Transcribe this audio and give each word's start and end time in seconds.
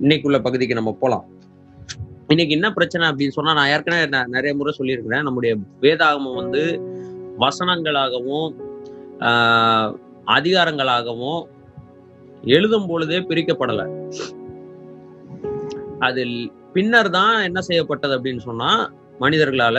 இன்னைக்குள்ள 0.00 0.42
பகுதிக்கு 0.42 0.74
நம்ம 0.74 0.92
போலாம். 0.92 1.24
இன்னைக்கு 2.28 2.54
என்ன 2.54 2.72
பிரச்சனை 2.72 3.08
அப்படின்னு 3.08 3.28
சொன்னா 3.28 3.52
நான் 3.52 3.68
ஏற்கனவே 3.68 4.04
ந- 4.04 4.26
நிறைய 4.26 4.56
முறை 4.56 4.72
சொல்லியிருக்கிறேன். 4.72 5.22
நம்முடைய 5.22 5.56
வேதாகமம் 5.80 6.34
வந்து 6.34 6.62
வசனங்களாகவும் 7.38 8.48
ஆஹ், 9.20 9.94
அதிகாரங்களாகவும் 10.26 11.42
எழுதும் 12.42 12.86
பொழுதே 12.86 13.18
பிரிக்கப்படலை. 13.18 13.86
அதில் 15.98 16.52
பின்னர் 16.72 17.10
தான் 17.10 17.42
என்ன 17.42 17.60
செய்யப்பட்டது 17.60 18.18
அப்படின்னு 18.18 18.38
சொன்னா 18.38 18.92
மனிதர்களால 19.20 19.78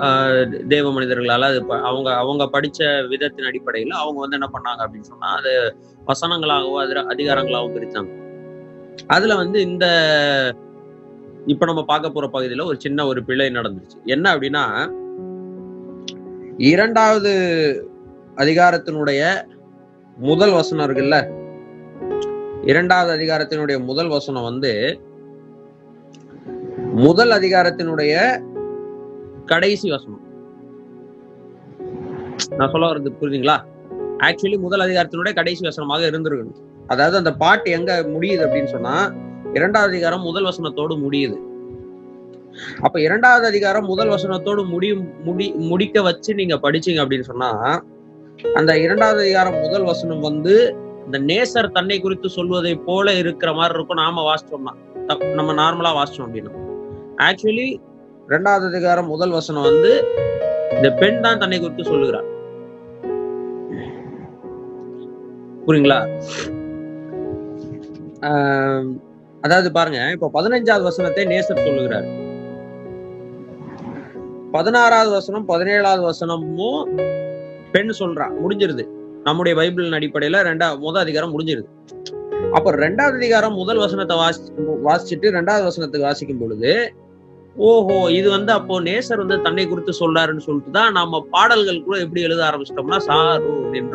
ஆஹ், 0.00 0.66
தேவ 0.66 0.92
மனிதர்களால 0.92 1.40
அது 1.42 1.60
அவங்க 1.82 2.14
அவங்க 2.14 2.44
படிச்ச 2.52 3.08
விதத்தின் 3.08 3.44
அடிப்படையில் 3.44 3.90
அவங்க 3.90 4.20
வந்து 4.20 4.36
என்ன 4.36 4.50
பண்ணாங்க 4.52 4.86
அப்படின்னு 4.86 5.10
சொன்னா 5.12 5.26
அது 5.26 5.76
வசனங்களாகவும் 6.06 6.82
அதிர- 6.82 7.06
அதிகாரங்களாகவும் 7.08 7.74
பிரித்தாங்க 7.74 8.21
அதுல 9.06 9.34
வந்து 9.34 9.60
இந்த 9.60 9.86
இப்ப 11.46 11.66
நம்ம 11.66 11.84
பார்க்க 11.84 12.10
போற 12.10 12.26
பகுதியில 12.32 12.64
ஒரு 12.64 12.80
சின்ன 12.80 13.06
ஒரு 13.06 13.24
பிழை 13.24 13.46
நடந்துச்சு 13.48 14.04
என்ன 14.04 14.34
அப்படின்னா 14.34 14.64
இரண்டாவது 16.58 17.32
அதிகாரத்தினுடைய 18.36 19.42
முதல் 20.16 20.52
வசனம் 20.52 20.86
இருக்குல்ல? 20.86 21.16
இரண்டாவது 22.62 23.10
அதிகாரத்தினுடைய 23.16 23.84
முதல் 23.84 24.08
வசனம் 24.08 24.42
வந்து 24.42 25.00
முதல் 26.92 27.30
அதிகாரத்தினுடைய 27.30 28.14
கடைசி 29.46 29.90
வசனம். 29.90 30.20
நான் 32.56 32.70
சொல்ல 32.70 32.86
வர்றது 32.86 33.12
புரியுதுங்களா 33.20 33.56
ஆக்சுவலி 34.18 34.58
முதல் 34.58 34.80
அதிகாரத்தினுடைய 34.80 35.34
கடைசி 35.34 35.64
வசனமாக 35.64 36.10
இருந்திருக்கணும். 36.10 36.70
அதாவது 36.86 37.16
அந்த 37.16 37.32
பாட்டு 37.34 37.70
எங்க 37.70 37.92
முடியுது 38.02 38.42
அப்படின்னு 38.46 38.64
சொன்னா 38.64 38.94
இரண்டாவது 39.52 39.92
அதிகாரம் 39.92 40.20
முதல் 40.20 40.44
வசனத்தோடு 40.44 40.94
முடியுது. 41.04 41.36
அப்ப 42.80 43.00
இரண்டாவது 43.00 43.46
அதிகாரம் 43.46 43.84
முதல் 43.84 44.08
வசனத்தோடு 44.08 44.62
முடியும் 44.66 45.14
முடி 45.24 45.52
முடிக்க 45.52 46.02
வச்சு 46.02 46.34
நீங்க 46.34 46.54
படிச்சீங்க 46.54 47.02
அப்படின்னு 47.04 47.20
சொன்னா 47.20 47.50
அந்த 48.54 48.78
இரண்டாவது 48.78 49.20
அதிகாரம் 49.20 49.60
முதல் 49.60 49.82
வசனம் 49.82 50.20
வந்து 50.20 50.76
இந்த 51.06 51.18
நேசர் 51.18 51.70
தன்னை 51.70 52.00
குறித்து 52.00 52.28
சொல்வதை 52.28 52.74
போல 52.76 53.14
இருக்கிற 53.14 53.52
மாதிரி 53.52 53.74
இருக்கும். 53.74 53.96
நாம 53.96 54.22
வாசிச்சோம்னா 54.28 54.74
நம்ம 55.34 55.52
நார்மலா 55.52 55.92
வாசிச்சோம் 55.98 56.26
அப்படின்னா. 56.26 56.52
ஆக்சுவலி 57.28 57.80
இரண்டாவது 58.28 58.66
அதிகாரம் 58.66 59.06
முதல் 59.06 59.30
வசனம் 59.30 59.62
வந்து 59.62 59.92
இந்த 60.76 60.90
பெண் 60.90 61.20
தான் 61.20 61.38
தன்னை 61.38 61.60
குறித்து 61.60 61.84
சொல்லுகிறார் 61.84 62.28
புரியுங்களா? 65.66 66.00
அதாவது 69.44 69.68
பாருங்க 69.72 70.00
இப்போ 70.14 70.28
பதினஞ்சாவது 70.34 70.84
வசனத்தை 70.90 71.24
நேசர் 71.32 71.64
சொல்லுகிறார். 71.66 72.08
பதினாறாவது 74.56 75.10
வசனம் 75.10 75.46
பதினேழாவது 75.52 76.02
வசனமும் 76.10 76.82
பெண் 77.74 77.92
சொல்றா 78.00 78.26
முடிஞ்சிருது. 78.42 78.84
நம்முடைய 79.26 79.54
பைபிளின் 79.60 79.98
அடிப்படையில 79.98 80.42
ரெண்டா 80.50 80.68
முதல் 80.86 81.02
அதிகாரம் 81.02 81.32
முடிஞ்சிருது. 81.34 81.68
அப்ப 82.56 82.70
ரெண்டாவது 82.84 83.16
அதிகாரம் 83.16 83.54
முதல் 83.54 83.82
வசனத்தை 83.84 84.16
வாசி 84.16 84.40
வாசிச்சுட்டு 84.88 85.28
ரெண்டாவது 85.30 85.64
வசனத்துக்கு 85.68 86.08
வாசிக்கும் 86.08 86.42
பொழுது 86.42 86.72
ஓஹோ 87.56 87.96
இது 88.08 88.28
வந்து 88.30 88.52
அப்போ 88.52 88.74
நேசர் 88.80 89.22
வந்து 89.24 89.36
தன்னை 89.40 89.64
குறித்து 89.68 89.92
சொல்றாருன்னு 90.00 90.44
சொல்லிட்டு 90.46 90.70
தான் 90.70 90.92
நம்ம 90.92 91.20
பாடல்கள் 91.30 91.84
கூட 91.86 91.96
எப்படி 91.98 92.20
எழுத 92.20 92.42
ஆரம்பிச்சிட்டோம்னா 92.50 93.00
சாரு 93.08 93.50
நின் 93.70 93.90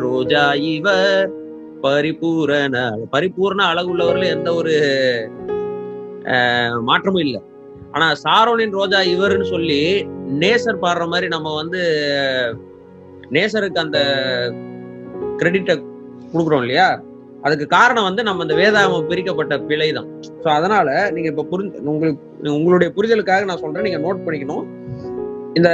இவர் 0.72 1.37
பரிபூரண 1.84 2.76
பரிபூர்ண 3.14 3.60
அழகுள்ளவர்கள் 3.72 4.34
எந்த 4.36 4.48
ஒரு 4.60 4.74
மாற்றமும் 6.88 7.24
இல்லை. 7.26 7.40
ஆனா 7.94 8.06
சாரோனின் 8.24 8.74
ரோஜா 8.78 8.98
இவர்னு 9.12 9.46
சொல்லி 9.52 9.80
நேசர் 10.42 10.82
பாடுற 10.84 11.04
மாதிரி 11.12 11.28
நம்ம 11.34 11.52
வந்து 11.60 11.82
நேசருக்கு 13.36 13.84
அந்த 13.84 13.98
கிரெடிட்டை 15.40 15.74
கொடுக்குறோம் 16.32 16.64
இல்லையா? 16.64 16.88
அதுக்கு 17.46 17.66
காரணம் 17.76 18.06
வந்து 18.08 18.22
நம்ம 18.28 18.44
இந்த 18.46 18.54
வேதாகமம் 18.60 19.08
பிரிக்கப்பட்ட 19.10 19.54
பிழை 19.68 19.88
தான் 19.98 20.08
ஸோ 20.44 20.48
அதனால 20.58 20.88
நீங்க 21.14 21.28
இப்ப 21.32 21.46
புரிஞ்சு 21.52 21.82
உங்களுக்கு 21.92 22.54
உங்களுடைய 22.58 22.88
புரிதலுக்காக 22.96 23.48
நான் 23.50 23.62
சொல்றேன். 23.64 23.86
நீங்க 23.86 24.00
நோட் 24.06 24.24
பண்ணிக்கணும். 24.24 24.64
இந்த 25.58 25.70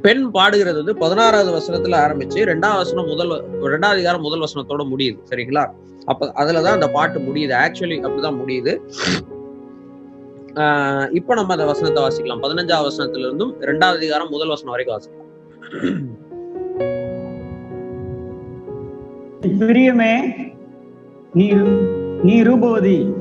பெண் 0.00 0.30
பாடுகிறது 0.30 0.76
வந்து 0.76 0.96
பதினாறாவது 0.96 1.58
வசனத்துல 1.58 1.92
ஆரம்பிச்சு 1.92 2.34
ரெண்டாவது 2.34 2.76
வசனம் 2.76 3.06
முதல் 3.06 3.44
ரெண்டாவது 3.60 3.84
அதிகாரம் 3.84 4.20
முதல் 4.20 4.40
வசனத்தோட 4.40 4.86
முடியுது. 4.96 5.18
சரிங்களா? 5.30 5.70
அப்ப 6.04 6.26
அதுலதான் 6.26 6.62
அந்த 6.62 6.88
பாட்டு 6.88 7.18
முடியுது. 7.18 7.54
ஆக்சுவலி 7.66 8.04
அப்படிதான் 8.04 8.38
முடியுது. 8.46 8.78
ஆஹ் 10.54 11.14
இப்ப 11.14 11.34
நம்ம 11.34 11.52
அந்த 11.52 11.64
வசனத்தை 11.64 12.04
வாசிக்கலாம். 12.04 12.42
பதினஞ்சாவது 12.42 12.90
வசனத்துல 12.90 13.18
இருந்தும் 13.18 13.60
ரெண்டாவது 13.60 13.96
அதிகாரம் 13.96 14.28
முதல் 14.28 14.48
வசனம் 14.48 14.70
வரைக்கும் 14.70 15.00
வாசிக்கலாம். 15.00 15.20
பிரியமே 19.40 20.34
நீ 21.32 21.50
நீ 22.22 22.42
ரூபவதி 22.42 23.12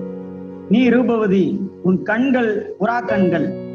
நீ 0.70 0.90
ரூபவதி 0.90 1.60
உன் 1.84 2.04
கண்கள் 2.04 2.76
புறா 2.80 3.08
கண்கள். 3.08 3.70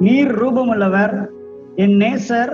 நீர் 0.00 0.44
ரூபமுள்ளவர் 0.44 1.34
என் 1.76 1.96
நேசர் 1.96 2.52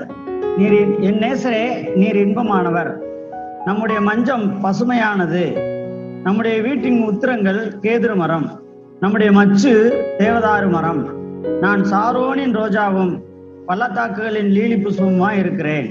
நீர் 0.56 1.00
என் 1.00 1.18
நேசரே 1.18 1.94
நீர் 1.94 2.16
இன்பமானவர். 2.16 2.90
நம்முடைய 3.64 4.00
மஞ்சம் 4.00 4.46
பசுமையானது. 4.64 5.42
நம்முடைய 6.22 6.60
வீட்டின் 6.60 6.98
உத்திரங்கள் 7.08 7.60
கேதுரு 7.82 8.14
மரம். 8.14 8.62
நம்முடைய 9.00 9.32
மச்சு 9.32 9.72
தேவதாரு 10.18 10.70
மரம். 10.70 11.02
நான் 11.60 11.82
சாரோனின் 11.82 12.56
ரோஜாவும் 12.60 13.12
பள்ளத்தாக்குகளின் 13.66 14.50
லீலி 14.50 14.78
புஷ்பமுமாய் 14.84 15.38
இருக்கிறேன். 15.38 15.90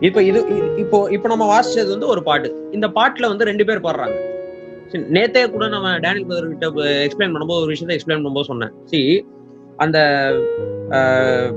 இப்ப 0.00 0.22
இது 0.22 0.40
இப்போ 0.76 1.08
இப்போ 1.10 1.28
நம்ம 1.28 1.46
வாசிச்சது 1.52 1.88
வந்து 1.88 2.06
ஒரு 2.06 2.22
பாட்டு. 2.22 2.68
இந்த 2.72 2.88
பாட்டுல 2.88 3.28
வந்து 3.28 3.44
ரெண்டு 3.44 3.64
பேர் 3.64 3.80
பாடுறாங்க. 3.80 4.16
சரி, 4.86 5.04
நேத்தே 5.12 5.50
கூட 5.50 5.68
நம்ம 5.68 5.98
டேனியல் 5.98 6.28
பிரதர் 6.28 6.48
கிட்ட 6.48 6.66
எக்ஸ்பிளைன் 7.06 7.34
பண்ணும்போது 7.34 7.60
ஒரு 7.60 7.66
விஷயத்தை 7.66 7.94
எக்ஸ்பிளைன் 7.98 8.24
பண்ணும்போது 8.24 8.50
சொன்னேன். 8.52 8.72
சி 8.84 9.26
அந்த 9.76 9.98
ஆஹ், 10.90 11.50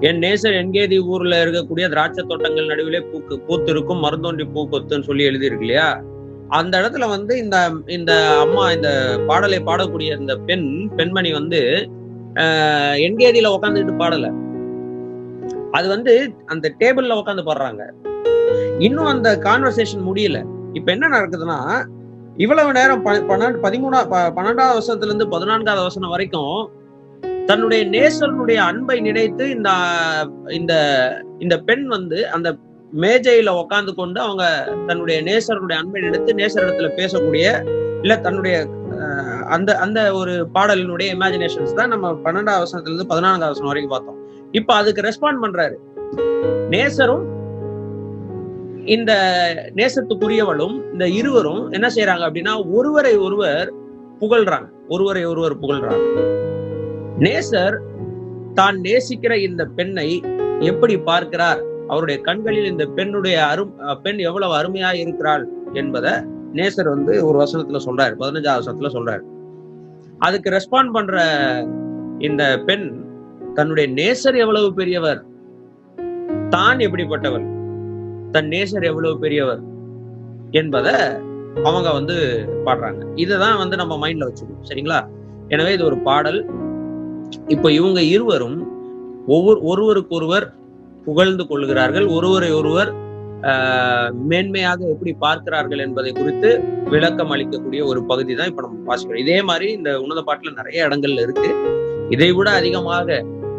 என் 0.00 0.18
நேசர் 0.18 0.52
என்கேதி 0.52 0.98
ஊர்ல 1.04 1.44
இருக்கக்கூடிய 1.44 1.88
திராட்சை 1.88 2.24
தோட்டங்கள் 2.26 2.66
நடுவிலே 2.66 3.00
பூக்கு 3.00 3.40
பூத்திருக்கும் 3.48 4.02
மருந்தோண்டி 4.02 4.44
பூக்கொத்துன்னு 4.54 5.00
சொல்லி 5.00 5.28
எழுதியிருக்கு 5.28 5.60
இல்லையா 5.60 5.88
அந்த 6.50 6.80
இடத்துல 6.80 7.08
வந்து 7.08 7.38
இந்த 7.38 7.56
இந்த 7.86 8.12
அம்மா 8.40 8.72
இந்த 8.72 8.88
பாடலை 9.26 9.60
பாடக்கூடிய 9.60 10.18
இந்த 10.18 10.36
பெண் 10.38 10.88
பெண்மணி 10.96 11.32
வந்து 11.32 11.60
ஆஹ், 12.34 12.96
என்கேதியில 12.98 13.48
உட்காந்துக்கிட்டு 13.48 13.96
பாடல. 13.98 14.26
அது 15.72 15.88
வந்து 15.88 16.12
அந்த 16.46 16.74
டேபிள்ல 16.80 17.12
உட்காந்து 17.12 17.42
பாடுறாங்க. 17.42 17.82
இன்னும் 18.78 19.04
அந்த 19.04 19.38
கான்வர்சேஷன் 19.38 20.06
முடியல. 20.06 20.38
இப்ப 20.72 20.92
என்ன 20.92 21.08
நடக்குதுன்னா 21.08 21.58
இவ்வளவு 22.36 22.72
நேரம் 22.72 23.02
ப- 23.02 23.24
பன்னெண்டு 23.28 23.58
பதிமூணா 23.62 24.08
ப- 24.08 24.32
பன்னெண்டாவது 24.36 24.76
வருஷத்துல 24.76 25.04
இருந்து 25.04 25.28
பதினான்காவது 25.28 25.82
வருஷம் 25.82 26.08
வரைக்கும் 26.08 26.54
தன்னுடைய 27.46 27.84
நேசருடைய 27.86 28.54
அன்பை 28.54 29.00
நினைத்து 29.00 29.50
இந்த 29.50 29.70
இந்த 30.50 30.74
இந்த 31.38 31.58
பெண் 31.58 31.86
வந்து 31.86 32.28
அந்த 32.28 32.56
மேஜையில 33.00 33.48
உட்கார்ந்து 33.48 33.94
கொண்டு 33.94 34.20
அவங்க 34.20 34.74
தன்னுடைய 34.86 35.22
நேசருடைய 35.22 35.72
அன்பை 35.72 36.02
நினைத்து 36.02 36.34
நேசரிடத்துல 36.34 36.90
பேசக்கூடிய 36.96 37.70
இல்ல 38.00 38.16
தன்னுடைய 38.16 38.66
அந்த 39.48 39.78
அந்த 39.78 40.12
ஒரு 40.12 40.46
பாடலினுடைய 40.54 41.08
இமேஜினேஷன்ஸ் 41.14 41.74
தான் 41.74 41.88
நம்ம 41.88 42.12
பன்னெண்டாவது 42.12 42.62
வருஷத்துல 42.62 42.82
இருந்து 42.82 43.06
பதினான்காவது 43.06 43.44
அவசரம் 43.44 43.66
வரைக்கும் 43.66 43.94
பார்த்தோம். 43.94 44.18
இப்ப 44.52 44.74
அதுக்கு 44.74 45.02
ரெஸ்பாண்ட் 45.02 45.42
பண்றாரு. 45.42 45.74
நேசரும் 46.70 47.24
இந்த 48.84 49.12
நேசத்துக்குரியவளும் 49.76 50.92
இந்த 50.92 51.08
இருவரும் 51.08 51.70
என்ன 51.70 51.88
செய்யறாங்க 51.88 52.24
அப்படின்னா 52.28 52.70
ஒருவரை 52.72 53.16
ஒருவர் 53.16 53.72
புகழ்றாங்க. 54.20 54.68
ஒருவரை 54.88 55.24
ஒருவர் 55.24 55.58
புகழ்றாங்க. 55.58 56.40
நேசர் 57.18 57.78
தான் 58.54 58.80
நேசிக்கிற 58.80 59.42
இந்த 59.42 59.64
பெண்ணை 59.64 60.22
எப்படி 60.60 60.98
பார்க்கிறார்? 60.98 61.62
அவருடைய 61.88 62.20
கண்களில் 62.20 62.64
இந்த 62.64 62.86
பெண்ணுடைய 62.86 63.46
அரும் 63.46 63.74
அஹ் 63.78 63.94
பெண் 63.94 64.18
எவ்வளவு 64.18 64.54
அருமையா 64.54 64.94
இருக்கிறாள் 64.94 65.48
என்பதை 65.72 66.12
நேசர் 66.52 66.88
வந்து 66.88 67.26
ஒரு 67.26 67.40
வசனத்துல 67.40 67.80
சொல்றாரு 67.84 68.14
பதினஞ்சாவது 68.18 68.62
வசனத்துல 68.66 68.90
சொல்றாரு. 68.92 69.20
அதுக்கு 70.18 70.50
ரெஸ்பாண்ட் 70.50 70.92
பண்ற 70.92 71.22
இந்த 72.18 72.62
பெண் 72.66 73.04
தன்னுடைய 73.54 73.90
நேசர் 73.90 74.36
எவ்வளவு 74.36 74.74
பெரியவர்? 74.74 75.24
தான் 76.48 76.76
எப்படிப்பட்டவர் 76.76 77.44
தன் 78.30 78.48
நேசர் 78.48 78.84
எவ்வளவு 78.84 79.18
பெரியவர்? 79.18 79.60
என்பதை 80.50 80.94
அவங்க 81.62 81.92
வந்து 81.92 82.46
பாடுறாங்க. 82.64 83.02
இதுதான் 83.14 83.58
வந்து 83.58 83.76
நம்ம 83.76 84.08
மைண்ட்ல 84.08 84.28
வச்சுக்கணும். 84.28 84.68
சரிங்களா? 84.68 85.06
எனவே 85.48 85.72
இது 85.72 85.84
ஒரு 85.84 85.98
பாடல். 85.98 86.50
இப்ப 87.48 87.70
இவங்க 87.72 88.00
இருவரும் 88.10 88.58
ஒவ்வொரு 89.28 89.60
ஒருவருக்கு 89.62 90.12
ஒருவர் 90.14 90.46
புகழ்ந்து 91.06 91.44
கொள்கிறார்கள். 91.46 92.06
ஒருவரை 92.10 92.50
ஒருவர் 92.52 92.90
ஆஹ், 93.42 94.10
மேன்மையாக 94.28 94.80
எப்படி 94.90 95.12
பார்க்கிறார்கள் 95.18 95.80
என்பதை 95.80 96.10
குறித்து 96.12 96.50
விளக்கம் 96.90 97.32
அளிக்கக்கூடிய 97.34 97.80
ஒரு 97.86 98.00
பகுதி 98.04 98.32
தான் 98.34 98.50
இப்ப 98.50 98.62
நம்ம 98.62 98.84
வாசிக்கிறோம் 98.88 99.22
இதே 99.22 99.38
மாதிரி 99.42 99.66
இந்த 99.72 99.90
உன்னத 100.00 100.20
பாட்டுல 100.22 100.52
நிறைய 100.54 100.86
இடங்கள்ல 100.88 101.24
இருக்கு. 101.24 101.48
இதை 102.10 102.28
விட 102.32 102.48
அதிகமாக 102.52 103.08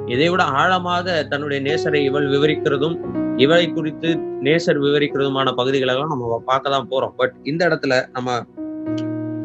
இதை 0.08 0.28
விட 0.30 0.44
ஆழமாக 0.56 1.08
தன்னுடைய 1.30 1.60
நேசரை 1.62 2.02
இவள் 2.06 2.28
விவரிக்கிறதும் 2.32 2.96
இவளை 3.38 3.66
குறித்து 3.70 4.10
நேசர் 4.42 4.80
விவரிக்கிறதுமான 4.80 5.52
பகுதிகளெல்லாம் 5.60 6.14
நம்ம 6.14 6.40
பார்க்க 6.46 6.76
தான் 6.76 6.90
போறோம். 6.92 7.14
பட் 7.18 7.36
இந்த 7.44 7.62
இடத்துல 7.70 7.94
நம்ம 8.12 8.30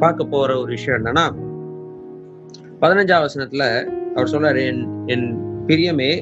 பார்க்க 0.01 0.33
போற 0.33 0.51
ஒரு 0.59 0.71
விஷயம் 0.71 0.99
என்னன்னா 0.99 1.27
பதினஞ்சாம் 2.83 3.25
வசனத்துல 3.25 3.65
அவர் 4.19 4.33
சொன்னார் 4.35 4.57
என் 4.57 4.83
என் 5.07 5.27
பிரியமே 5.69 6.13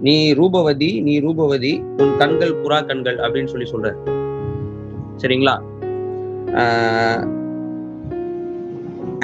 நீ 0.00 0.16
ரூபவதி 0.32 0.88
நீ 1.00 1.12
ரூபவதி 1.20 1.70
உன் 2.02 2.16
கண்கள் 2.16 2.52
புறா 2.62 2.78
கண்கள் 2.86 3.18
அப்படின்னு 3.18 3.52
சொல்லி 3.52 3.68
சொல்ற 3.72 3.90
சரிங்களா? 5.22 5.54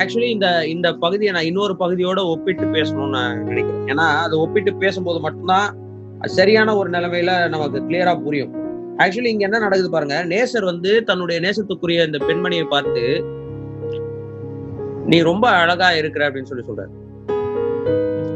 ஆக்சுவலி 0.01 0.29
இந்த 0.37 0.49
இந்த 0.67 0.89
பகுதியை 0.95 1.33
நான் 1.35 1.49
இன்னொரு 1.49 1.75
பகுதியோட 1.79 2.21
ஒப்பிட்டு 2.33 2.67
பேசணும்னு 2.77 3.17
நான் 3.17 3.43
நினைக்கிறேன். 3.43 3.85
ஏன்னா 3.93 4.07
அதை 4.25 4.39
ஒப்பிட்டு 4.39 4.73
பேசும்போது 4.75 5.21
மட்டும்தான் 5.21 5.69
சரியான 6.39 6.77
ஒரு 6.77 6.89
நிலைமையில 6.91 7.33
நமக்கு 7.49 7.79
கிளியரா 7.89 8.15
புரியும். 8.25 8.55
ஆக்சுவலி 9.03 9.33
இங்க 9.35 9.45
என்ன 9.49 9.59
நடக்குது 9.59 9.91
பாருங்க. 9.91 10.17
நேசர் 10.33 10.71
வந்து 10.73 10.91
தன்னுடைய 11.05 11.39
நேசத்துக்குரிய 11.47 12.09
இந்த 12.09 12.21
பெண்மணியை 12.29 12.67
பார்த்து 12.75 13.05
நீ 15.07 15.19
ரொம்ப 15.31 15.47
அழகா 15.63 15.91
இருக்கிற 16.01 16.25
அப்படின்னு 16.29 16.51
சொல்லி 16.53 16.67
சொல்றாரு. 16.69 16.93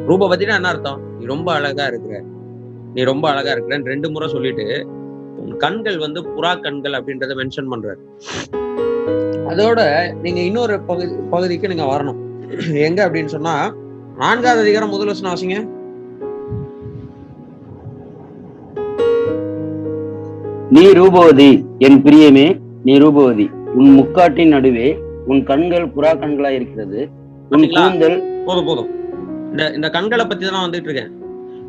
ரூபவதினா 0.08 0.54
என்ன 0.54 0.68
அர்த்தம்? 0.68 1.00
நீ 1.18 1.24
ரொம்ப 1.24 1.52
அழகா 1.52 1.86
இருக்கிற. 1.86 2.22
நீ 2.94 3.02
ரொம்ப 3.02 3.30
அழகா 3.30 3.52
இருக்கிறன்னு 3.52 3.84
ரெண்டு 3.84 4.10
முறை 4.10 4.28
சொல்லிட்டு 4.28 4.86
உன் 5.36 5.56
கண்கள் 5.56 5.98
வந்து 5.98 6.20
புறா 6.22 6.60
கண்கள் 6.60 6.92
அப்படின்றத 6.92 7.34
மென்ஷன் 7.40 7.70
பண்றாரு. 7.70 8.00
அதோட 9.50 9.80
நீங்க 10.22 10.40
இன்னொரு 10.40 10.80
பகுதி 10.80 11.14
பகுதிக்கு 11.30 11.68
நீங்க 11.68 11.84
வரணும். 11.84 12.20
எங்க 12.74 13.08
அப்படின்னு 13.08 13.24
சொன்னா 13.24 13.74
நான்காவது 14.18 14.62
அதிகாரம் 14.62 14.88
முதல் 14.88 15.06
வசனம் 15.06 15.32
வாசிங்க. 15.34 15.58
நீ 20.70 20.92
ரூபவதி 20.92 21.50
என் 21.78 22.02
பிரியமே 22.02 22.60
நீ 22.84 22.98
ரூபவதி. 22.98 23.50
உன் 23.74 23.90
முக்காட்டின் 23.98 24.48
நடுவே 24.48 24.98
உன் 25.26 25.44
கண்கள் 25.44 25.86
புறா 25.86 26.12
கண்களா 26.22 26.48
இருக்கிறது. 26.48 27.08
உன்? 27.50 27.70
கூந்தல் 27.70 28.44
போதும் 28.46 28.66
போதும். 28.66 28.90
இந்த 29.54 29.64
இந்த 29.78 29.88
கண்களை 29.96 30.24
பத்தி 30.28 30.44
தான் 30.46 30.64
வந்துட்டு 30.66 30.88
இருக்கேன். 30.90 31.10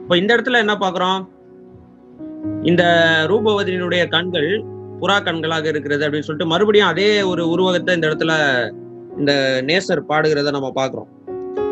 இப்போ 0.02 0.16
இந்த 0.20 0.30
இடத்துல 0.36 0.60
என்ன 0.64 0.74
பாக்குறோம்? 0.84 1.20
இந்த 2.70 2.84
ரூபவதியினுடைய 3.32 4.04
கண்கள் 4.14 4.50
புறா 5.02 5.18
கண்களாக 5.28 5.66
இருக்கிறது 5.72 6.06
அப்படின்னு 6.06 6.28
சொல்லிட்டு 6.28 6.52
மறுபடியும் 6.52 6.92
அதே 6.92 7.10
ஒரு 7.32 7.44
உருவகத்தை 7.54 7.96
இந்த 7.98 8.08
இடத்துல 8.10 8.34
இந்த 9.20 9.34
நேசர் 9.70 10.02
பாடுகிறத 10.12 10.54
நம்ம 10.56 10.70
பாக்குறோம். 10.80 11.10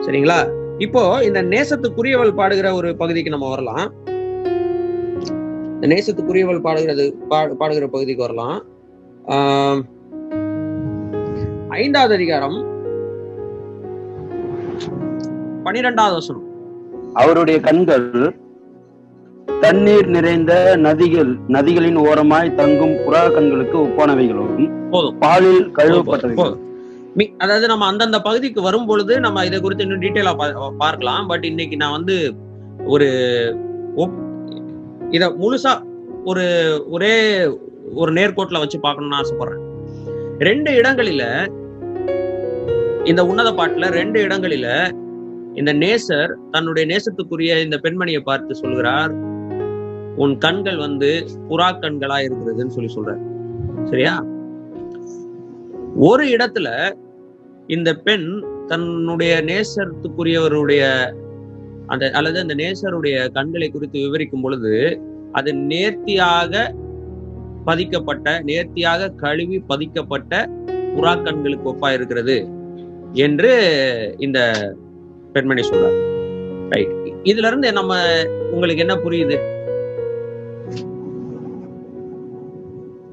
சரிங்களா? 0.06 0.40
இப்போ 0.86 1.02
இந்த 1.28 1.40
நேசத்துக்குரியவள் 1.54 2.38
பாடுகிற 2.40 2.68
ஒரு 2.80 2.90
பகுதிக்கு 3.02 3.34
நம்ம 3.36 3.50
வரலாம். 3.54 3.86
இந்த 5.76 5.88
நேசத்துக்குரியவள் 5.94 6.66
பாடுகிறது 6.68 7.06
பாடுகிற 7.62 7.88
பகுதிக்கு 7.96 8.28
வரலாம். 8.28 8.60
ஐந்தாவது 11.82 12.16
அதிகாரம் 12.20 12.58
பன்னிரெண்டாவது 15.64 16.16
வசனம். 16.16 16.44
அவருடைய 17.14 17.60
கண்கள் 17.60 18.36
தண்ணீர் 19.62 20.08
நிறைந்த 20.08 20.74
நதிகள் 20.78 21.38
நதிகளின் 21.48 21.96
ஓரமாய் 21.96 22.56
தங்கும் 22.56 22.96
புறா 22.96 23.34
கண்களுக்கு 23.34 23.78
ஒப்பானவைகளும் 23.78 24.90
போதும். 24.90 25.20
பாலில். 25.20 25.72
மி- 27.18 27.38
அதாவது 27.38 27.68
நம்ம 27.68 27.86
அந்தந்த 27.86 28.22
பகுதிக்கு 28.22 28.62
வரும் 28.62 28.86
பொழுது 28.86 29.20
நம்ம 29.20 29.46
இதை 29.46 29.62
குறித்து 29.62 29.84
இன்னும் 29.84 30.02
டீட்டெயிலா 30.02 30.58
பார்க்கலாம். 30.78 31.28
பட் 31.28 31.46
இன்னைக்கு 31.46 31.78
நான் 31.78 31.92
வந்து 31.92 32.34
ஒரு 32.86 33.06
இத 35.10 35.30
முழுசா 35.30 35.84
ஒரு 36.26 36.44
ஒரே 36.90 37.46
ஒரு 37.94 38.14
நேர்கோட்டில் 38.14 38.60
வச்சு 38.60 38.80
பார்க்கணும்னு 38.80 39.18
ஆசைப்படுறேன். 39.18 39.62
ரெண்டு 40.40 40.72
இடங்களில 40.72 41.48
இந்த 43.04 43.26
உன்னத 43.26 43.52
பாட்டுல 43.52 43.86
ரெண்டு 43.86 44.28
இடங்களில 44.28 44.92
இந்த 45.54 45.74
நேசர் 45.74 46.32
தன்னுடைய 46.52 46.86
நேசத்துக்குரிய 46.88 47.64
இந்த 47.64 47.78
பெண்மணியை 47.78 48.22
பார்த்து 48.24 48.56
சொல்கிறார் 48.56 49.14
உன் 50.16 50.38
கண்கள் 50.38 50.78
வந்து 50.78 51.10
புறா 51.50 51.68
கண்களா 51.82 52.18
இருக்கிறதுன்னு 52.26 52.76
சொல்லி 52.78 52.94
சொல்றார். 52.96 53.22
சரியா? 53.86 54.14
ஒரு 56.00 56.24
இடத்துல 56.26 56.68
இந்த 57.68 57.94
பெண் 57.94 58.28
தன்னுடைய 58.68 59.34
நேசத்துக்குரியவருடைய 59.42 60.84
அந்த 61.88 62.12
அல்லது 62.12 62.40
அந்த 62.40 62.54
நேசருடைய 62.54 63.32
கண்களை 63.32 63.70
குறித்து 63.70 64.00
விவரிக்கும் 64.00 64.42
பொழுது 64.42 64.74
அது 65.32 65.54
நேர்த்தியாக 65.54 66.74
பதிக்கப்பட்ட 67.66 68.42
நேர்த்தியாக 68.42 69.10
கழுவி 69.10 69.60
பதிக்கப்பட்ட 69.68 70.50
புறாக்கண்களுக்கு 70.96 71.70
ஒப்பா 71.72 71.94
இருக்கிறது 71.94 72.38
என்று 73.14 73.52
இந்த 74.18 74.40
பெண்மணி 75.34 75.62
சொல்றார். 75.70 75.98
ரைட் 76.70 76.92
இதுல 77.24 77.48
இருந்து 77.48 77.74
நம்ம 77.74 77.96
உங்களுக்கு 78.52 78.82
என்ன 78.82 78.96
புரியுது? 78.96 79.38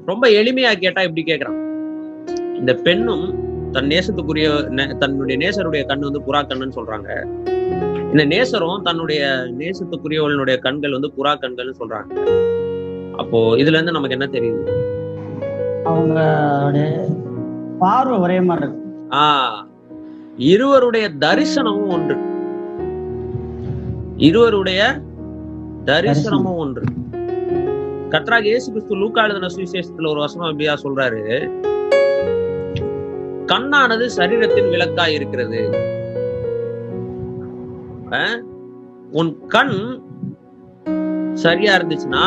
ரொம்ப 0.05 0.27
எளிமையா 0.29 0.71
கேட்டா 0.73 1.01
இப்படி 1.01 1.23
கேக்குறான். 1.25 1.59
இந்த 2.57 2.73
பெண்ணும் 2.73 3.25
தன் 3.71 3.87
நேசத்துக்குரிய 3.87 4.47
தன்னுடைய 4.97 5.35
நேசருடைய 5.43 5.85
கண் 5.85 5.99
வந்து 5.99 6.19
புறா 6.19 6.37
கண்ணுன்னு 6.37 6.77
சொல்றாங்க. 6.79 7.09
இந்த 8.11 8.25
நேசரும் 8.25 8.81
தன்னுடைய 8.83 9.27
நேசத்துக்குரியவளுடைய 9.57 10.57
கண்கள் 10.57 10.91
வந்து 10.91 11.11
புறா 11.17 11.27
கண்கள்னு 11.27 11.73
சொல்றாங்க. 11.79 12.11
அப்போ 13.11 13.55
இதுல 13.55 13.75
இருந்து 13.75 13.91
நமக்கு 13.91 14.17
என்ன 14.19 14.27
தெரியுது? 14.31 14.79
அவங்களுடைய 15.85 16.87
பார்வை 17.79 18.17
ஒரே 18.17 18.39
மாதிரி 18.41 18.71
ஆஹ் 19.09 19.59
இருவருடைய 20.37 21.09
தரிசனமும் 21.19 21.87
ஒன்று. 21.87 22.17
இருவருடைய 24.17 25.01
தரிசனமும் 25.85 26.55
ஒன்று. 26.55 26.83
கத்ராக் 28.09 28.43
இயேசு 28.43 28.71
கிறிஸ்து 28.71 28.95
லூக்கா 28.95 29.23
எழுதின 29.23 29.47
சுவிசேஷத்துல 29.47 30.09
ஒரு 30.09 30.19
வசனம் 30.19 30.47
அப்படியா 30.47 30.73
சொல்றாரு? 30.73 31.49
கண்ணானது 33.45 34.09
சரீரத்தின் 34.17 34.69
விளக்காய் 34.69 35.13
இருக்கிறது. 35.13 35.61
உன் 39.11 39.45
கண் 39.47 40.01
சரியா 41.33 41.77
இருந்துச்சுன்னா 41.77 42.25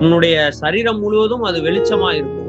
உன்னுடைய 0.00 0.50
சரீரம் 0.50 1.00
முழுவதும் 1.00 1.42
அது 1.42 1.60
வெளிச்சமா 1.60 2.14
இருக்கும். 2.14 2.45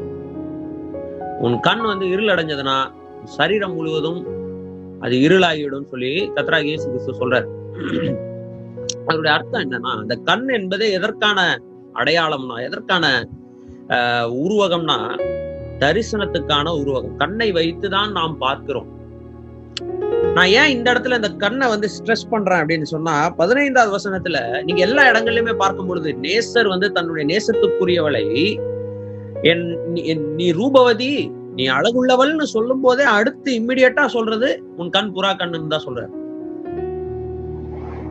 உன் 1.38 1.60
கண் 1.60 1.82
வந்து 1.82 2.06
இருள் 2.08 2.32
அடைஞ்சதுன்னா 2.34 2.76
சரீரம் 3.34 3.74
முழுவதும் 3.74 4.20
அது 5.02 5.14
இருளாகிடும் 5.24 5.88
சொல்லி 5.88 6.12
கத்ராக் 6.36 6.68
இயேசு 6.68 6.86
கிறிஸ்து 6.88 7.12
சொல்றாரு. 7.12 7.48
அதனுடைய 9.02 9.32
அர்த்தம் 9.34 9.62
என்னன்னா 9.64 9.92
அந்த 9.98 10.14
கண் 10.24 10.46
என்பது 10.50 10.92
எதற்கான 10.92 11.38
அடையாளம்னா 11.94 12.56
எதற்கான 12.62 13.04
ஆஹ், 13.88 14.28
உருவகம்னா 14.38 14.96
தரிசனத்துக்கான 15.78 16.66
உருவகம். 16.80 17.16
கண்ணை 17.16 17.46
வைத்துதான் 17.52 18.10
நாம் 18.10 18.34
பார்க்கிறோம். 18.38 18.88
நான் 20.34 20.50
ஏன் 20.54 20.70
இந்த 20.70 20.86
இடத்துல 20.92 21.16
இந்த 21.16 21.30
கண்ணை 21.36 21.66
வந்து 21.68 21.88
ஸ்ட்ரெஸ் 21.88 22.30
பண்றேன் 22.30 22.60
அப்படின்னு 22.60 22.86
சொன்னா 22.86 23.14
பதினைந்தாவது 23.36 23.92
வசனத்துல 23.96 24.38
நீங்க 24.62 24.80
எல்லா 24.80 25.02
இடங்கள்லயுமே 25.10 25.54
பார்க்கும் 25.56 25.86
பொழுது 25.86 26.10
நேசர் 26.22 26.66
வந்து 26.66 26.92
தன்னுடைய 26.92 27.26
நேசத்துக்குரியவளை 27.32 28.24
என் 29.42 29.78
நீ- 30.36 30.52
ரூபவதி 30.52 31.30
நீ 31.56 31.68
அழகுள்ளவள்னு 31.68 32.42
சொல்லும் 32.42 32.80
போதே 32.80 33.04
அடுத்து 33.04 33.52
இம்மிடியட்டா 33.52 34.06
சொல்றது 34.06 34.62
உன் 34.76 34.90
கண் 34.90 35.12
புறா 35.14 35.28
கண்ணுன்னு 35.36 35.66
தான் 35.66 35.84
சொல்ற 35.86 36.08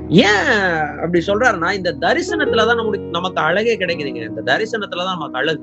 ஏன் 0.09 0.51
அப்படி 0.79 1.23
சொல்றாருன்னா 1.27 1.71
இந்த 1.71 1.95
தரிசனத்துலதான் 1.99 2.75
நமக்கு 2.75 2.99
நமக்கு 2.99 3.41
அழகே 3.41 3.77
கிடைக்குதுங்க. 3.77 4.29
இந்த 4.29 4.57
தரிசனத்துலதான் 4.57 5.03
நமக்கு 5.03 5.37
அழகு. 5.37 5.61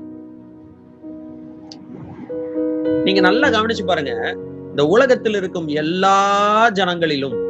நீங்க 3.03 3.19
நல்லா 3.19 3.47
கவனிச்சு 3.47 3.85
பாருங்க. 3.85 4.37
இந்த 4.69 4.85
உலகத்தில் 4.85 5.35
இருக்கும் 5.35 5.67
எல்லா 5.67 6.69
ஜனங்களிலும் 6.69 7.43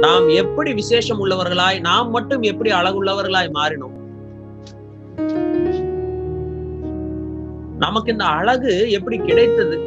நாம் 0.00 0.28
எப்படி 0.28 0.74
விசேஷம் 0.74 1.26
உள்ளவர்களாய் 1.26 1.80
நாம் 1.80 2.10
மட்டும் 2.10 2.42
எப்படி 2.42 2.70
அழகுள்ளவர்களாய் 2.70 3.52
மாறினோம்? 3.52 3.99
நமக்கு 7.80 8.12
இந்த 8.12 8.24
அழகு 8.24 8.90
எப்படி 8.90 9.18
கிடைத்தது? 9.18 9.78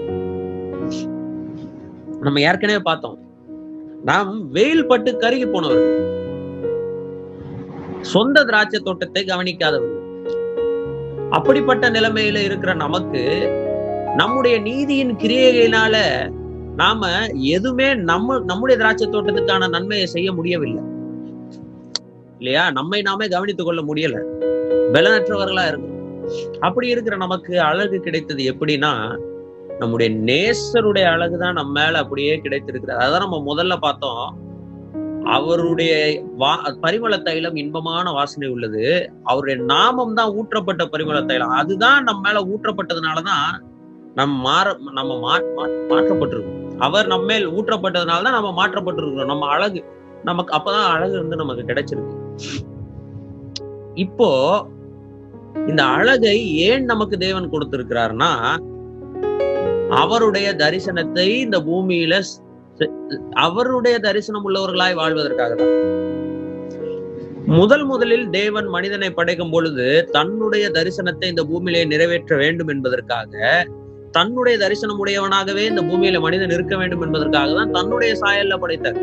நம்ம 2.21 2.39
ஏற்கனவே 2.39 2.79
பார்த்தோம். 2.79 3.17
நாம் 4.03 4.49
வெயில் 4.49 4.87
பட்டு 4.87 5.11
கருகி 5.11 5.51
போனவர்கள். 5.51 6.21
சொந்த 8.01 8.43
திராட்சை 8.43 8.79
தோட்டத்தை 8.79 9.23
கவனிக்காதவர்கள். 9.23 10.01
அப்படிப்பட்ட 11.29 11.89
நிலைமையில 11.89 12.43
இருக்கிற 12.43 12.73
நமக்கு 12.73 13.21
நம்முடைய 14.15 14.59
நீதியின் 14.59 15.15
கிரியையினால 15.15 15.97
நாம 16.75 17.27
எதுவுமே 17.27 17.93
நம்ம 17.93 18.39
நம்முடைய 18.39 18.81
திராட்சை 18.81 19.07
தோட்டத்துக்கான 19.07 19.69
நன்மையை 19.69 20.05
செய்ய 20.05 20.33
முடியவில்லை. 20.33 20.83
இல்லையா? 22.37 22.71
நம்மை 22.71 23.01
நாமே 23.01 23.27
கவனித்துக் 23.27 23.65
கொள்ள 23.65 23.81
முடியல. 23.81 24.23
பலனற்றவர்களா 24.93 25.67
இருக்கும் 25.67 25.92
அப்படி 26.59 26.87
இருக்கிற 26.87 27.15
நமக்கு 27.15 27.61
அழகு 27.61 27.99
கிடைத்தது 27.99 28.43
எப்படின்னா 28.43 29.19
நம்முடைய 29.79 30.15
நேசருடைய 30.15 31.03
அழகுதான் 31.03 31.53
நம்ம 31.53 31.83
மேல 31.83 31.97
அப்படியே 31.97 32.37
கிடைத்திருக்கிறது. 32.37 33.05
அதான் 33.05 33.29
நம்ம 33.29 33.43
முதல்ல 33.47 33.77
பார்த்தோம். 33.77 34.37
அவருடைய 35.23 36.23
வா 36.37 36.61
பரிமள 36.81 37.21
தைலம் 37.21 37.55
இன்பமான 37.55 38.11
வாசனை 38.11 38.49
உள்ளது. 38.49 39.11
அவருடைய 39.23 39.63
நாமம் 39.63 40.13
தான் 40.13 40.29
ஊற்றப்பட்ட 40.29 40.85
பரிமள 40.85 41.25
தைலம். 41.25 41.49
அதுதான் 41.49 42.03
நம்ம 42.03 42.31
மேல 42.31 42.45
ஊற்றப்பட்டதுனாலதான் 42.45 43.61
நம் 44.15 44.39
மாற 44.39 44.77
நம்ம 44.91 45.37
மா- 45.37 45.69
மாற்றப்பட்டிருக்கோம். 45.89 46.77
அவர் 46.77 47.07
நம்ம 47.07 47.25
மேல் 47.25 47.49
ஊற்றப்பட்டதுனாலதான் 47.49 48.31
நம்ம 48.31 48.67
மாற்றப்பட்டிருக்கிறோம். 48.67 49.25
நம்ம 49.25 49.47
அழகு 49.47 49.83
நமக்கு 50.23 50.55
அப்பதான் 50.55 50.85
அழகு 50.85 51.17
வந்து 51.17 51.35
நமக்கு 51.35 51.61
கிடைச்சிருக்கு. 51.61 52.17
இப்போ 53.93 54.65
இந்த 55.55 55.83
அழகை 55.83 56.55
ஏன் 56.55 56.83
நமக்கு 56.83 57.17
தேவன் 57.17 57.51
கொடுத்திருக்கிறார்னா 57.51 58.31
அவருடைய 59.89 60.53
தரிசனத்தை 60.53 61.27
இந்த 61.27 61.59
பூமியில 61.59 62.21
அவருடைய 63.31 63.99
தரிசனம் 63.99 64.45
உள்ளவர்களாய் 64.49 64.93
வாழ்வதற்காக 64.93 65.55
தான். 65.55 65.73
முதல் 67.45 67.85
முதலில் 67.85 68.29
தேவன் 68.29 68.65
மனிதனை 68.65 69.09
படைக்கும் 69.11 69.49
பொழுது 69.49 70.07
தன்னுடைய 70.11 70.69
தரிசனத்தை 70.69 71.23
இந்த 71.23 71.43
பூமியிலே 71.43 71.85
நிறைவேற்ற 71.85 72.35
வேண்டும் 72.35 72.67
என்பதற்காக 72.67 73.65
தன்னுடைய 74.11 74.57
தரிசனம் 74.57 75.05
உடையவனாகவே 75.05 75.65
இந்த 75.65 75.81
பூமியில 75.81 76.19
மனிதன் 76.19 76.49
இருக்க 76.49 76.77
வேண்டும் 76.77 77.01
என்பதற்காக 77.01 77.53
தான் 77.53 77.71
தன்னுடைய 77.71 78.15
சாயல்ல 78.15 78.57
படைத்தார். 78.57 78.99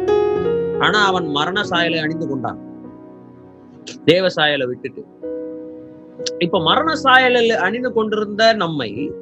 ஆனா 0.78 1.06
அவன் 1.06 1.26
மரண 1.26 1.62
சாயலை 1.62 1.98
அணிந்து 1.98 2.28
கொண்டான். 2.28 2.60
தேவ 4.04 4.28
சாயலை 4.28 4.66
விட்டுட்டு. 4.66 5.02
இப்ப 6.38 6.60
மரண 6.60 6.92
சாயலில் 7.02 7.56
அணிந்து 7.56 7.92
கொண்டிருந்த 7.92 8.52
நம்மை 8.52 9.12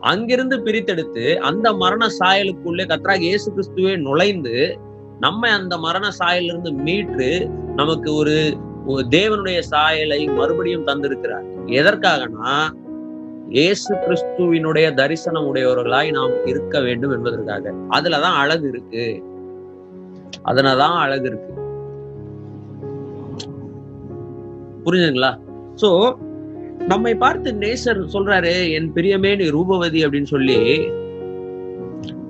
அங்கிருந்து 0.00 0.56
பிரித்தெடுத்து 0.58 1.36
அந்த 1.36 1.72
மரண 1.72 2.06
சாயலுக்குள்ளே 2.06 2.84
கத்ராக 2.86 3.18
இயேசு 3.18 3.52
கிறிஸ்துவே 3.52 3.98
நுழைந்து 3.98 4.78
நம்மை 5.20 5.50
அந்த 5.50 5.78
மரண 5.78 6.08
சாயலிருந்து 6.18 6.72
மீட்டு 6.72 7.48
நமக்கு 7.76 8.14
ஒரு 8.14 8.56
ஒரு 8.86 9.06
தேவனுடைய 9.10 9.58
சாயலை 9.58 10.26
மறுபடியும் 10.26 10.86
தந்திருக்கிறார். 10.86 11.46
எதற்காகனா? 11.66 12.52
இயேசு 13.48 13.94
கிறிஸ்துவினுடைய 13.94 14.94
தரிசனம் 14.94 15.54
உடையவர்களாய் 15.54 16.10
நாம் 16.10 16.46
இருக்க 16.46 16.80
வேண்டும் 16.80 17.10
என்பதற்காக. 17.10 17.72
அதுலதான் 17.90 18.36
அழகு 18.36 18.68
இருக்கு. 18.68 19.22
அதனதான் 20.44 20.96
அழகு 20.96 21.26
இருக்கு. 21.26 21.54
புரிஞ்சுங்களா 24.84 25.38
சோ 25.82 26.16
நம்மை 26.84 27.14
பார்த்து 27.14 27.52
நேசர் 27.52 28.00
சொல்றாரு 28.12 28.70
என் 28.70 28.92
பிரியமே 28.94 29.36
நீ 29.36 29.48
ரூபவதி 29.48 30.04
அப்படின்னு 30.04 30.22
சொல்லி 30.22 30.58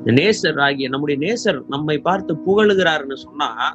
நேசர் 0.05 0.61
ஆகிய 0.61 0.89
நம்முடைய 0.89 1.17
நேசர் 1.27 1.59
நம்மை 1.69 1.99
பார்த்து 1.99 2.35
புகழுகிறாருன்னு 2.47 3.15
சொன்னா 3.15 3.75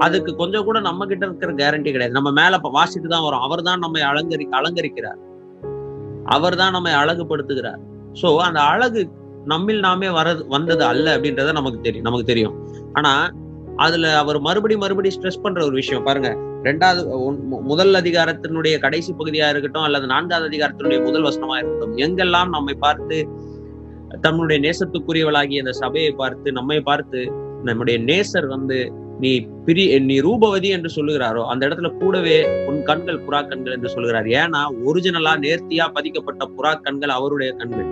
அதுக்கு 0.00 0.34
கொஞ்சம் 0.34 0.64
கூட 0.64 0.80
நம்ம 0.80 1.06
கிட்ட 1.06 1.26
இருக்கிற 1.26 1.52
கேரண்டி 1.52 1.90
கிடையாது. 1.90 2.12
நம்ம 2.12 2.30
மேல 2.30 2.58
வாசிட்டு 2.58 3.08
தான் 3.08 3.22
வரும். 3.22 3.40
அவர் 3.40 3.62
தான் 3.62 3.78
நம்மை 3.78 4.02
அலங்கரி 4.02 4.46
அலங்கரிக்கிறார். 4.58 5.20
அவர் 6.24 6.56
தான் 6.56 6.70
நம்மை 6.70 6.92
அழகுபடுத்துகிறார். 6.92 7.80
சோ 8.22 8.36
அந்த 8.36 8.60
அழகு 8.60 9.10
நம்மில் 9.44 9.80
நாமே 9.80 10.06
வரது 10.06 10.46
வந்தது 10.46 10.84
அல்ல 10.84 11.16
அப்படின்றத 11.16 11.52
நமக்கு 11.52 11.80
தெரியும். 11.80 12.04
நமக்கு 12.04 12.26
தெரியும். 12.26 12.54
ஆனா 12.92 13.30
அதுல 13.76 14.06
அவர் 14.18 14.38
மறுபடி 14.40 14.76
மறுபடி 14.76 15.10
ஸ்ட்ரெஸ் 15.16 15.42
பண்ற 15.42 15.60
ஒரு 15.64 15.74
விஷயம். 15.74 16.04
பாருங்க 16.04 16.30
ரெண்டாவது 16.68 17.02
முதல் 17.70 17.94
அதிகாரத்தினுடைய 18.00 18.74
கடைசி 18.78 19.12
பகுதியா 19.12 19.46
இருக்கட்டும் 19.52 19.82
அல்லது 19.82 20.06
நான்காவது 20.06 20.48
அதிகாரத்தினுடைய 20.50 20.98
முதல் 21.04 21.26
வசனமா 21.28 21.56
இருக்கட்டும் 21.58 21.96
எங்கெல்லாம் 21.96 22.50
நம்மை 22.56 22.74
பார்த்து 22.74 23.18
தன்னுடைய 24.20 24.58
நேசத்துக்குரியவளாகிய 24.66 25.62
அந்த 25.64 25.72
சபையை 25.72 26.12
பார்த்து 26.12 26.52
நம்மை 26.52 26.80
பார்த்து 26.80 27.20
நம்முடைய 27.64 27.98
நேசர் 28.10 28.46
வந்து 28.46 28.78
நீ 29.18 29.30
பிரி 29.64 29.98
நீ 29.98 30.20
ரூபவதி 30.20 30.68
என்று 30.68 30.90
சொல்லுகிறாரோ 30.96 31.42
அந்த 31.44 31.62
இடத்துல 31.68 31.88
கூடவே 31.98 32.36
உன் 32.66 32.80
கண்கள் 32.82 33.22
புறா 33.26 33.40
கண்கள் 33.48 33.72
என்று 33.72 33.88
சொல்லுகிறார். 33.88 34.24
ஏன்னா 34.40 34.60
ஒரிஜினலா 34.86 35.32
நேர்த்தியா 35.44 35.84
பதிக்கப்பட்ட 35.96 36.44
புறா 36.56 36.72
கண்கள் 36.80 37.08
அவருடைய 37.08 37.52
கண்கள். 37.52 37.88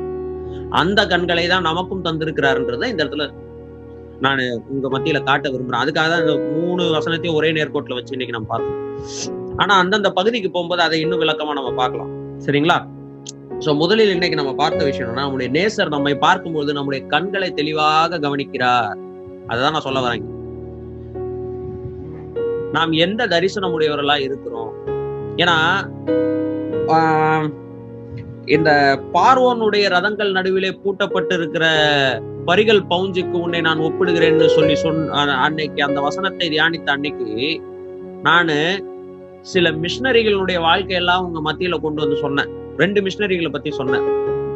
அந்த 0.70 1.06
கண்களை 1.06 1.46
தான் 1.46 1.62
நமக்கும் 1.62 2.04
தந்திருக்கிறாருன்றத 2.04 2.88
இந்த 2.92 3.04
இடத்துல 3.04 3.26
நான் 4.20 4.40
உங்க 4.70 4.86
மத்தியில 4.88 5.18
காட்ட 5.22 5.46
விரும்புறேன். 5.50 5.82
அதுக்காக 5.82 6.08
தான் 6.08 6.22
இந்த 6.24 6.34
மூணு 6.56 6.82
வசனத்தையும் 6.96 7.36
ஒரே 7.36 7.50
நேர்கோட்டில் 7.52 7.96
வச்சு 7.96 8.14
இன்னைக்கு 8.16 8.36
நம்ம 8.36 8.48
பார்த்தோம் 8.50 8.78
ஆனா 9.58 9.74
அந்தந்த 9.76 10.08
பகுதிக்கு 10.12 10.48
போகும்போது 10.50 10.82
அதை 10.82 10.98
இன்னும் 11.00 11.22
விளக்கமா 11.22 11.52
நம்ம 11.58 11.70
பார்க்கலாம். 11.74 12.10
சரிங்களா? 12.44 12.76
சோ 13.64 13.70
முதலில் 13.76 14.14
இன்னைக்கு 14.14 14.36
நம்ம 14.36 14.52
பார்த்த 14.54 14.84
விஷயம் 14.84 15.06
என்னன்னா 15.06 15.24
நம்முடைய 15.24 15.48
நேசர் 15.56 15.94
நம்மை 15.94 16.12
பார்க்கும்போது 16.18 16.70
நம்முடைய 16.72 17.00
கண்களை 17.06 17.48
தெளிவாக 17.52 18.20
கவனிக்கிறார். 18.20 18.94
அதுதான் 19.48 19.74
நான் 19.74 19.86
சொல்ல 19.88 20.00
வரேங்க 20.00 20.28
நாம் 22.72 22.92
எந்த 23.04 23.22
தரிசனமுடையவர்களா 23.26 24.16
இருக்கிறோம்? 24.26 24.72
ஏன்னா 25.36 25.56
ஆஹ், 26.92 27.46
இந்த 28.54 28.70
பார்வோனுடைய 29.14 29.84
ரதங்கள் 29.94 30.30
நடுவிலே 30.36 30.70
பூட்டப்பட்டு 30.82 31.34
இருக்கிற 31.38 31.64
பரிகள் 32.48 32.80
பவுஞ்சுக்கு 32.92 33.36
உன்னை 33.44 33.60
நான் 33.66 33.82
ஒப்பிடுகிறேன்னு 33.86 34.46
சொல்லி 34.54 34.76
சொன் 34.82 35.00
அன்னைக்கு 35.44 35.80
அந்த 35.86 35.98
வசனத்தை 36.06 36.46
தியானித்த 36.54 36.88
அன்னைக்கு 36.94 37.26
நானு 38.26 38.56
சில 39.52 39.70
மிஷினரிகளுடைய 39.82 40.58
வாழ்க்கையெல்லாம் 40.68 41.24
உங்க 41.26 41.40
மத்தியில 41.48 41.76
கொண்டு 41.84 42.02
வந்து 42.04 42.16
சொன்னேன். 42.24 42.50
ரெண்டு 42.82 43.00
மிஷினரிகளை 43.06 43.50
பத்தி 43.56 43.70
சொன்னேன். 43.80 44.06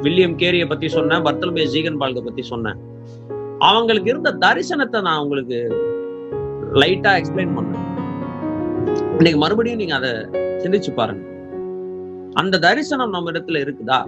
வில்லியம் 0.07 0.39
கேரிய 0.43 0.65
பத்தி 0.73 0.89
சொன்னேன் 0.97 1.25
பர்த்தலமே 1.27 1.67
ஜீகன் 1.75 2.01
பால்க 2.03 2.23
பத்தி 2.29 2.43
சொன்னேன். 2.53 2.81
அவங்களுக்கு 3.71 4.11
இருந்த 4.13 4.33
தரிசனத்தை 4.45 5.01
நான் 5.09 5.23
உங்களுக்கு 5.25 5.61
லைட்டா 6.83 7.13
எக்ஸ்பிளைன் 7.21 7.55
பண்ணேன். 7.59 7.87
இன்னைக்கு 9.19 9.41
மறுபடியும் 9.45 9.81
நீங்க 9.83 9.97
அதை 10.01 10.13
சிந்திச்சு 10.65 10.93
பாருங்க. 11.01 11.25
அந்த 12.37 12.59
தரிசனம் 12.59 13.11
நம்ம 13.11 13.31
இடத்துல 13.31 13.61
இருக்குதா? 13.65 13.99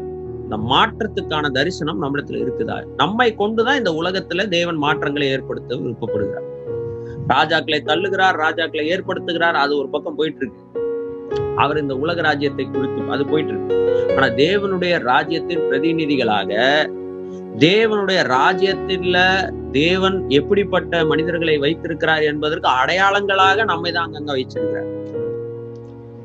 இந்த 0.42 0.56
மாற்றத்துக்கான 0.70 1.50
தரிசனம் 1.50 1.98
நம்ம 1.98 2.16
இடத்துல 2.16 2.40
இருக்குதா? 2.44 2.76
நம்மை 2.96 3.34
கொண்டுதான் 3.34 3.76
இந்த 3.76 3.92
உலகத்துல 3.92 4.48
தேவன் 4.48 4.78
மாற்றங்களை 4.78 5.28
ஏற்படுத்த 5.28 5.76
விருப்பப்படுகிறார். 5.76 6.46
ராஜாக்களை 7.28 7.80
தள்ளுகிறார் 7.82 8.36
ராஜாக்களை 8.36 8.84
ஏற்படுத்துகிறார் 8.88 9.56
அது 9.56 9.72
ஒரு 9.76 9.88
பக்கம் 9.90 10.14
போயிட்டு 10.14 10.42
இருக்கு 10.44 10.64
அவர் 11.58 11.78
இந்த 11.78 11.94
உலக 11.94 12.20
ராஜ்யத்தை 12.20 12.64
குறித்து 12.66 13.10
அது 13.10 13.24
போயிட்டு 13.24 13.52
இருக்கு 13.54 13.76
ஆனா 14.16 14.26
தேவனுடைய 14.36 14.94
ராஜ்யத்தின் 15.04 15.64
பிரதிநிதிகளாக 15.68 16.52
தேவனுடைய 17.58 18.20
ராஜ்யத்தில 18.28 19.18
தேவன் 19.72 20.16
எப்படிப்பட்ட 20.30 21.04
மனிதர்களை 21.04 21.56
வைத்திருக்கிறார் 21.58 22.22
என்பதற்கு 22.22 22.68
அடையாளங்களாக 22.80 23.64
நம்மை 23.64 23.92
தான் 23.92 24.06
அங்கங்க 24.06 24.32
வைச்சிருக்கிறார் 24.32 24.90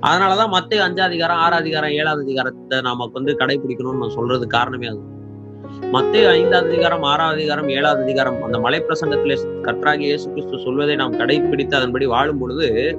அதனாலதான் 0.07 0.49
மத்திய 0.49 0.83
அஞ்சாம் 0.83 1.09
அதிகாரம் 1.09 1.37
ஆறாம் 1.37 1.59
அதிகாரம் 1.59 1.91
ஏழாவது 1.91 2.21
அதிகாரத்தை 2.21 2.81
நாம 2.81 3.09
வந்து 3.13 3.35
கடைபிடிக்கணும்னு 3.39 4.01
நான் 4.03 4.09
சொல்றது 4.09 4.47
காரணமே 4.47 4.87
அது. 4.87 5.01
மத்திய 5.91 6.29
ஐந்தாவது 6.29 6.69
அதிகாரம் 6.69 7.03
ஆறாவது 7.03 7.37
அதிகாரம் 7.37 7.67
ஏழாவது 7.67 8.01
அதிகாரம் 8.03 8.43
அந்த 8.43 8.59
மலை 8.59 8.79
பிரசங்கத்திலே 8.79 9.35
கற்றாகி 9.61 9.99
இயேசு 9.99 10.29
கிறிஸ்து 10.29 10.59
சொல்வதை 10.59 10.95
நாம் 10.95 11.19
கடைபிடித்து 11.19 11.75
அதன்படி 11.75 12.05
வாழும் 12.05 12.39
பொழுது 12.39 12.97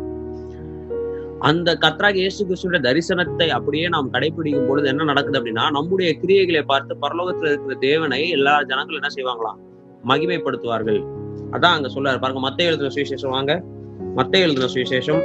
அந்த 1.39 1.75
கத்ராக 1.81 2.15
இயேசு 2.15 2.41
கிறிஸ்துடைய 2.47 2.81
தரிசனத்தை 2.89 3.49
அப்படியே 3.49 3.89
நாம் 3.89 4.13
கடைபிடிக்கும் 4.13 4.67
பொழுது 4.67 4.89
என்ன 4.89 5.05
நடக்குது 5.05 5.39
அப்படின்னா 5.41 5.71
நம்முடைய 5.71 6.17
கிரியைகளை 6.23 6.63
பார்த்து 6.63 6.97
பரலோகத்துல 7.03 7.47
இருக்கிற 7.47 7.75
தேவனை 7.81 8.29
எல்லா 8.29 8.63
ஜனங்களும் 8.63 9.03
என்ன 9.03 9.11
செய்வாங்களாம்? 9.17 9.61
மகிமைப்படுத்துவார்கள். 10.09 11.01
அதான் 11.53 11.77
அங்க 11.77 11.89
சொல்றாரு. 11.95 12.21
பாருங்க 12.21 12.51
மத்த 12.51 12.61
எழுதுன 12.69 12.91
சுவிசேஷம் 12.97 13.29
வாங்க. 13.29 13.63
மத்த 14.17 14.35
எழுதுன 14.47 14.69
சுவிசேஷம். 14.75 15.23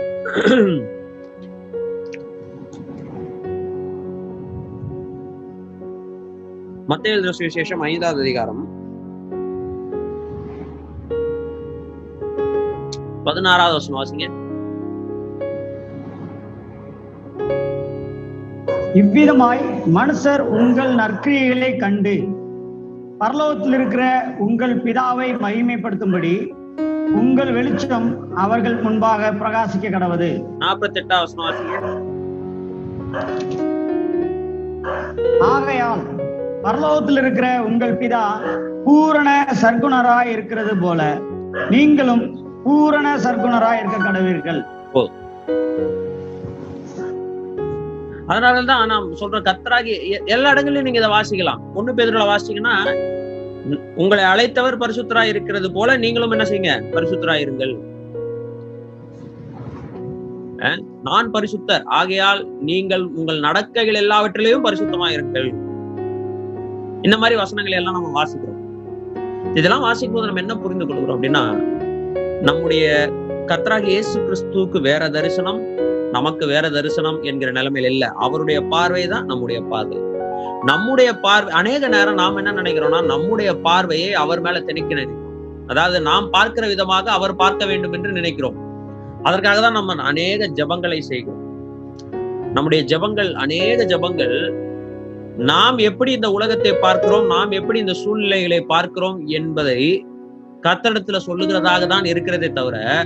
மத்த 6.89 7.03
எழுதுன 7.03 7.31
சுவிசேஷம் 7.37 7.77
ஐந்தாவது 7.77 8.21
அதிகாரம். 8.21 8.67
பதினாறாவது 13.23 13.73
வசனம் 13.73 14.03
வாசிங்க. 14.03 14.29
இவ்விதமாய் 18.93 19.65
மனுஷர் 19.95 20.39
உங்கள் 20.39 20.95
நற்கிரியைகளை 20.95 21.79
கண்டு 21.79 22.27
பரலோகத்தில் 23.19 23.73
இருக்கிற 23.73 24.35
உங்கள் 24.39 24.83
பிதாவை 24.83 25.35
மகிமைப்படுத்தும்படி 25.35 26.51
உங்கள் 27.11 27.53
வெளிச்சம் 27.53 28.35
அவர்கள் 28.35 28.81
முன்பாக 28.81 29.31
பிரகாசிக்க 29.31 29.89
கடவது. 29.89 30.45
நாற்பத்தி 30.59 30.93
எட்டாவது 30.93 31.33
ஆகையால் 35.39 36.16
பரலோகத்தில் 36.63 37.17
இருக்கிற 37.17 37.63
உங்கள் 37.63 37.97
பிதா 37.97 38.23
பூரண 38.85 39.29
சர்க்குணராய் 39.61 40.31
இருக்கிறது 40.31 40.77
போல 40.77 41.01
நீங்களும் 41.69 42.23
பூரண 42.63 43.17
சர்க்குணராய் 43.17 43.79
இருக்க 43.79 43.97
கடவீர்கள். 43.97 44.61
அதனாலதான் 48.29 48.85
நான் 48.85 49.13
சொல்ற 49.13 49.37
கத்தராகி 49.39 49.91
எல்லா 50.25 50.51
இடங்களையும் 50.51 50.83
நீங்க 50.83 50.99
இதை 50.99 51.09
வாசிக்கலாம். 51.09 51.61
ஒண்ணு 51.75 51.91
பேதுல 51.97 52.25
வாசிங்கன்னா 52.25 52.75
உங்களை 53.95 54.23
அழைத்தவர் 54.23 54.81
பரிசுத்தரா 54.81 55.23
இருக்கிறது 55.23 55.71
போல 55.71 55.97
நீங்களும் 55.97 56.31
என்ன 56.31 56.43
செய்யுங்க? 56.43 56.73
பரிசுத்தரா 56.93 57.35
இருங்கள். 57.35 57.73
அஹ், 60.59 60.79
நான் 61.03 61.31
பரிசுத்தர். 61.31 61.83
ஆகையால் 61.89 62.47
நீங்கள் 62.61 63.03
உங்கள் 63.15 63.39
நடக்கைகள் 63.39 64.01
எல்லாவற்றிலையும் 64.01 64.65
பரிசுத்தமா 64.67 65.09
இருங்கள். 65.09 65.49
இந்த 67.01 67.17
மாதிரி 67.17 67.39
வசனங்களை 67.39 67.77
எல்லாம் 67.77 67.93
நம்ம 67.93 68.23
வாசிக்கிறோம். 68.23 68.61
இதெல்லாம் 69.53 69.79
வாசிக்கும் 69.79 70.13
போது 70.13 70.27
நம்ம 70.27 70.39
என்ன 70.39 70.55
புரிந்து 70.55 70.85
கொள்கிறோம் 70.85 71.15
அப்படின்னா 71.17 71.43
நம்முடைய 72.41 73.09
கர்த்தராகிய 73.45 73.85
இயேசு 73.85 74.19
கிறிஸ்துவுக்கு 74.19 74.81
வேற 74.81 75.09
தரிசனம் 75.09 75.59
நமக்கு 76.11 76.45
வேற 76.47 76.69
தரிசனம் 76.69 77.21
என்கிற 77.21 77.51
நிலைமையில 77.51 77.89
இல்ல. 77.89 78.05
அவருடைய 78.07 78.61
பார்வை 78.61 79.07
தான் 79.07 79.25
நம்முடைய 79.25 79.61
பார்வை. 79.61 79.97
நம்முடைய 80.65 81.13
பார்வை 81.13 81.53
அநேக 81.53 81.87
நேரம் 81.87 82.15
நாம் 82.15 82.35
என்ன 82.35 82.51
நினைக்கிறோம்னா 82.51 83.05
நம்முடைய 83.05 83.55
பார்வையை 83.55 84.13
அவர் 84.13 84.41
மேல 84.41 84.59
திணிக்க 84.59 84.93
நினைக்கிறோம். 84.93 85.23
அதாவது 85.67 86.01
நாம் 86.01 86.29
பார்க்கிற 86.29 86.67
விதமாக 86.67 87.11
அவர் 87.11 87.35
பார்க்க 87.35 87.65
வேண்டும் 87.65 87.91
என்று 87.91 88.11
நினைக்கிறோம். 88.11 88.57
அதற்காக 89.23 89.59
தான் 89.61 89.71
நம்ம 89.71 89.93
அநேக 89.93 90.47
ஜெபங்களை 90.47 90.99
செய்கிறோம். 90.99 91.43
நம்முடைய 92.53 92.83
ஜெபங்கள் 92.83 93.33
அநேக 93.33 93.83
ஜெபங்கள் 93.83 94.66
நாம் 95.37 95.77
எப்படி 95.77 96.11
இந்த 96.11 96.31
உலகத்தை 96.31 96.73
பார்க்கிறோம்? 96.73 97.25
நாம் 97.25 97.51
எப்படி 97.51 97.79
இந்த 97.79 97.93
சூழ்நிலைகளை 97.93 98.61
பார்க்கிறோம்? 98.61 99.27
என்பதை 99.27 100.05
கத்தடத்துல 100.61 101.17
சொல்லுகிறதாக 101.27 101.87
தான் 101.87 102.05
இருக்கிறதே 102.05 102.49
தவிர 102.53 103.05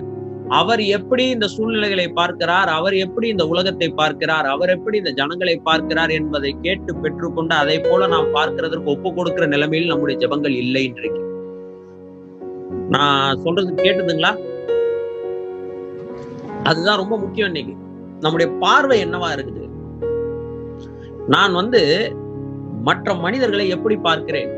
அவர் 0.49 0.79
எப்படி 0.79 1.29
இந்த 1.29 1.47
சூழ்நிலைகளை 1.47 2.07
பார்க்கிறார்? 2.07 2.67
அவர் 2.67 2.93
எப்படி 2.93 3.27
இந்த 3.27 3.47
உலகத்தை 3.47 3.89
பார்க்கிறார்? 3.89 4.45
அவர் 4.45 4.69
எப்படி 4.69 4.97
இந்த 4.97 5.11
ஜனங்களை 5.11 5.57
பார்க்கிறார் 5.57 6.09
என்பதை 6.09 6.59
கேட்டு 6.61 6.95
பெற்றுக்கொண்டு 6.95 7.55
அதை 7.55 7.79
போல 7.79 8.07
நாம் 8.07 8.33
பார்க்கிறதற்கு 8.33 8.83
ஒப்பு 8.83 9.13
கொடுக்கிற 9.13 9.45
நிலைமையில் 9.45 9.87
நம்முடைய 9.87 10.27
ஜெபங்கள் 10.27 10.55
இல்லை 10.55 10.83
இன்றைக்கு. 10.83 11.21
நான் 12.89 13.37
சொல்றது 13.37 13.73
கேட்டுதுங்களா? 13.75 14.37
அதுதான் 16.63 16.97
ரொம்ப 16.97 17.17
முக்கியம் 17.17 17.47
இன்னைக்கு. 17.47 17.75
நம்முடைய 18.19 18.51
பார்வை 18.57 19.05
என்னவா 19.05 19.29
இருக்குது? 19.35 19.69
நான் 21.27 21.53
வந்து 21.53 22.15
மற்ற 22.83 23.13
மனிதர்களை 23.13 23.69
எப்படி 23.69 23.95
பார்க்கிறேன்? 23.95 24.51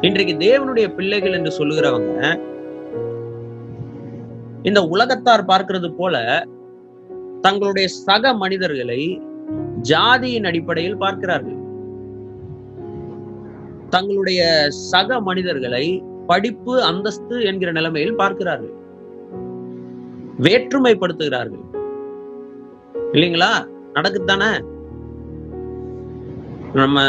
இன்றைக்கு 0.00 0.34
தேவனுடைய 0.34 0.94
பிள்ளைகள் 0.94 1.32
என்று 1.32 1.50
சொல்லுகிறவங்க 1.58 2.40
இந்த 4.62 4.80
உலகத்தார் 4.86 5.44
பார்க்கிறது 5.44 5.88
போல 5.96 6.16
தங்களுடைய 7.40 7.88
சக 7.88 8.32
மனிதர்களை 8.34 9.00
ஜாதியின் 9.82 10.44
அடிப்படையில் 10.44 10.96
பார்க்கிறார்கள். 10.96 11.58
தங்களுடைய 13.88 14.40
சக 14.70 15.20
மனிதர்களை 15.20 16.02
படிப்பு 16.26 16.82
அந்தஸ்து 16.82 17.36
என்கிற 17.44 17.72
நிலைமையில் 17.72 18.16
பார்க்கிறார்கள். 18.16 18.74
வேற்றுமைப்படுத்துகிறார்கள். 20.46 21.64
இல்லைங்களா? 23.12 23.52
நடக்குதானே 23.94 24.50
நம்ம 26.72 27.00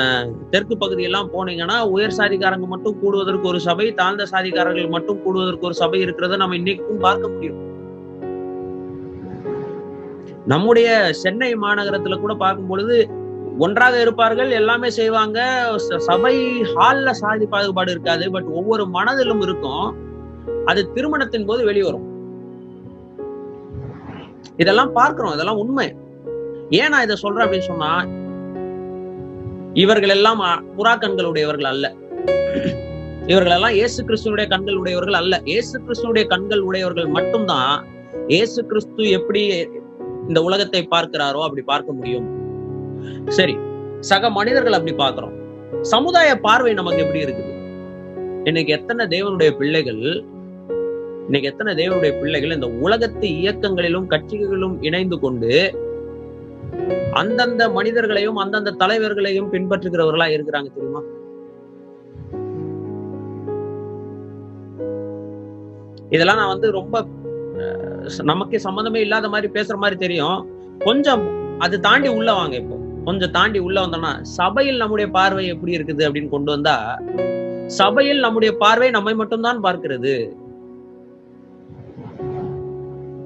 தெற்கு 0.50 0.78
பகுதியெல்லாம் 0.78 1.32
போனீங்கன்னா 1.34 1.88
உயர் 1.90 2.16
சாதிக்காரங்க 2.18 2.68
மட்டும் 2.68 3.00
கூடுவதற்கு 3.02 3.48
ஒரு 3.48 3.60
சபை 3.60 3.94
தாழ்ந்த 3.94 4.26
சாதிக்காரர்கள் 4.32 4.90
மட்டும் 4.90 5.22
கூடுவதற்கு 5.24 5.60
ஒரு 5.60 5.74
சபை 5.74 6.06
இருக்கிறத 6.06 6.38
நம்ம 6.38 6.56
இன்னைக்கும் 6.56 7.00
பார்க்க 7.00 7.28
முடியும். 7.28 7.60
நம்முடைய 10.46 11.14
சென்னை 11.14 11.56
மாநகரத்துல 11.56 12.20
கூட 12.20 12.34
பார்க்கும் 12.34 12.68
பொழுது 12.68 13.10
ஒன்றாக 13.58 14.02
இருப்பார்கள் 14.02 14.52
எல்லாமே 14.52 14.90
செய்வாங்க. 14.90 15.40
சபை 15.98 16.62
ஹால்ல 16.62 17.10
சாதி 17.10 17.46
பாகுபாடு 17.46 17.92
இருக்காது 17.92 18.32
பட் 18.32 18.44
ஒவ்வொரு 18.44 18.88
மனதிலும் 18.88 19.42
இருக்கும். 19.42 19.98
அது 20.66 20.92
திருமணத்தின் 20.92 21.46
போது 21.46 21.66
வெளிவரும். 21.66 22.08
இதெல்லாம் 24.58 24.94
பார்க்கிறோம் 24.94 25.34
இதெல்லாம் 25.34 25.58
உண்மை. 25.58 25.96
ஏன் 26.70 26.90
நான் 26.90 27.04
இதை 27.04 27.16
சொல்றேன் 27.16 27.46
அப்படின்னு 27.48 27.70
சொன்னா 27.72 27.92
இவர்கள் 29.84 30.10
எல்லாம் 30.10 30.42
புறா 30.78 30.94
கண்கள் 30.96 31.30
உடையவர்கள் 31.32 31.70
அல்ல. 31.72 31.86
இவர்கள் 33.32 33.56
எல்லாம் 33.58 33.76
இயேசு 33.80 34.00
கிறிஸ்துனுடைய 34.08 34.48
கண்கள் 34.48 34.76
உடையவர்கள் 34.76 35.14
அல்ல. 35.14 35.42
இயேசு 35.46 35.82
கிறிஸ்துனுடைய 35.86 36.26
கண்கள் 36.28 36.60
உடையவர்கள் 36.60 37.08
மட்டும்தான் 37.08 37.74
இயேசு 38.28 38.66
கிறிஸ்து 38.66 39.10
எப்படி 39.10 39.42
இந்த 40.30 40.40
உலகத்தை 40.48 40.88
பார்க்கிறாரோ 40.94 41.42
அப்படி 41.46 41.62
பார்க்க 41.62 41.92
முடியும். 41.92 42.28
சரி 43.28 43.56
சக 44.00 44.30
மனிதர்கள் 44.30 44.78
அப்படி 44.78 44.96
பார்க்கிறோம். 44.96 45.36
சமுதாய 45.82 46.30
பார்வை 46.40 46.74
நமக்கு 46.74 47.04
எப்படி 47.06 47.24
இருக்குது? 47.26 47.54
இன்னைக்கு 48.46 48.72
எத்தனை 48.78 49.06
தேவனுடைய 49.08 49.52
பிள்ளைகள் 49.58 50.04
இன்னைக்கு 51.28 51.50
எத்தனை 51.50 51.72
தேவனுடைய 51.76 52.12
பிள்ளைகள் 52.20 52.56
இந்த 52.56 52.68
உலகத்து 52.68 53.28
இயக்கங்களிலும் 53.28 54.08
கட்சிகளிலும் 54.08 54.82
இணைந்து 54.82 55.20
கொண்டு 55.20 55.52
அந்தந்த 57.14 57.70
மனிதர்களையும் 57.70 58.36
அந்தந்த 58.36 58.72
தலைவர்களையும் 58.72 59.52
பின்பற்றுகிறவர்களா 59.54 60.28
இருக்கிறாங்க 60.36 60.70
தெரியுமா? 60.76 61.02
இதெல்லாம் 66.10 66.38
நான் 66.38 66.54
வந்து 66.54 66.72
ரொம்ப 66.72 67.06
நமக்கு 68.24 68.60
சம்மந்தமே 68.64 68.96
இல்லாத 68.96 69.30
மாதிரி 69.30 69.48
பேசுற 69.54 69.76
மாதிரி 69.78 69.96
தெரியும். 70.00 70.40
கொஞ்சம் 70.80 71.24
அது 71.60 71.80
தாண்டி 71.80 72.10
உள்ள 72.10 72.34
வாங்க 72.34 72.56
இப்போ. 72.56 72.76
கொஞ்சம் 73.06 73.32
தாண்டி 73.32 73.60
உள்ள 73.60 73.82
வந்தோம்னா 73.82 74.22
சபையில் 74.22 74.78
நம்முடைய 74.78 75.12
பார்வை 75.12 75.48
எப்படி 75.48 75.78
இருக்குது 75.78 76.06
அப்படின்னு 76.08 76.30
கொண்டு 76.30 76.52
வந்தா 76.52 76.76
சபையில் 77.68 78.20
நம்முடைய 78.20 78.58
பார்வை 78.58 78.90
நம்மை 78.92 79.14
மட்டும்தான் 79.14 79.64
பார்க்கிறது. 79.66 80.14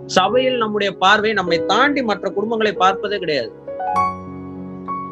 சபையில் 0.06 0.58
நம்முடைய 0.58 0.92
பார்வை 0.98 1.34
நம்மை 1.34 1.66
தாண்டி 1.66 2.04
மற்ற 2.04 2.30
குடும்பங்களை 2.30 2.74
பார்ப்பதே 2.78 3.20
கிடையாது. 3.20 3.52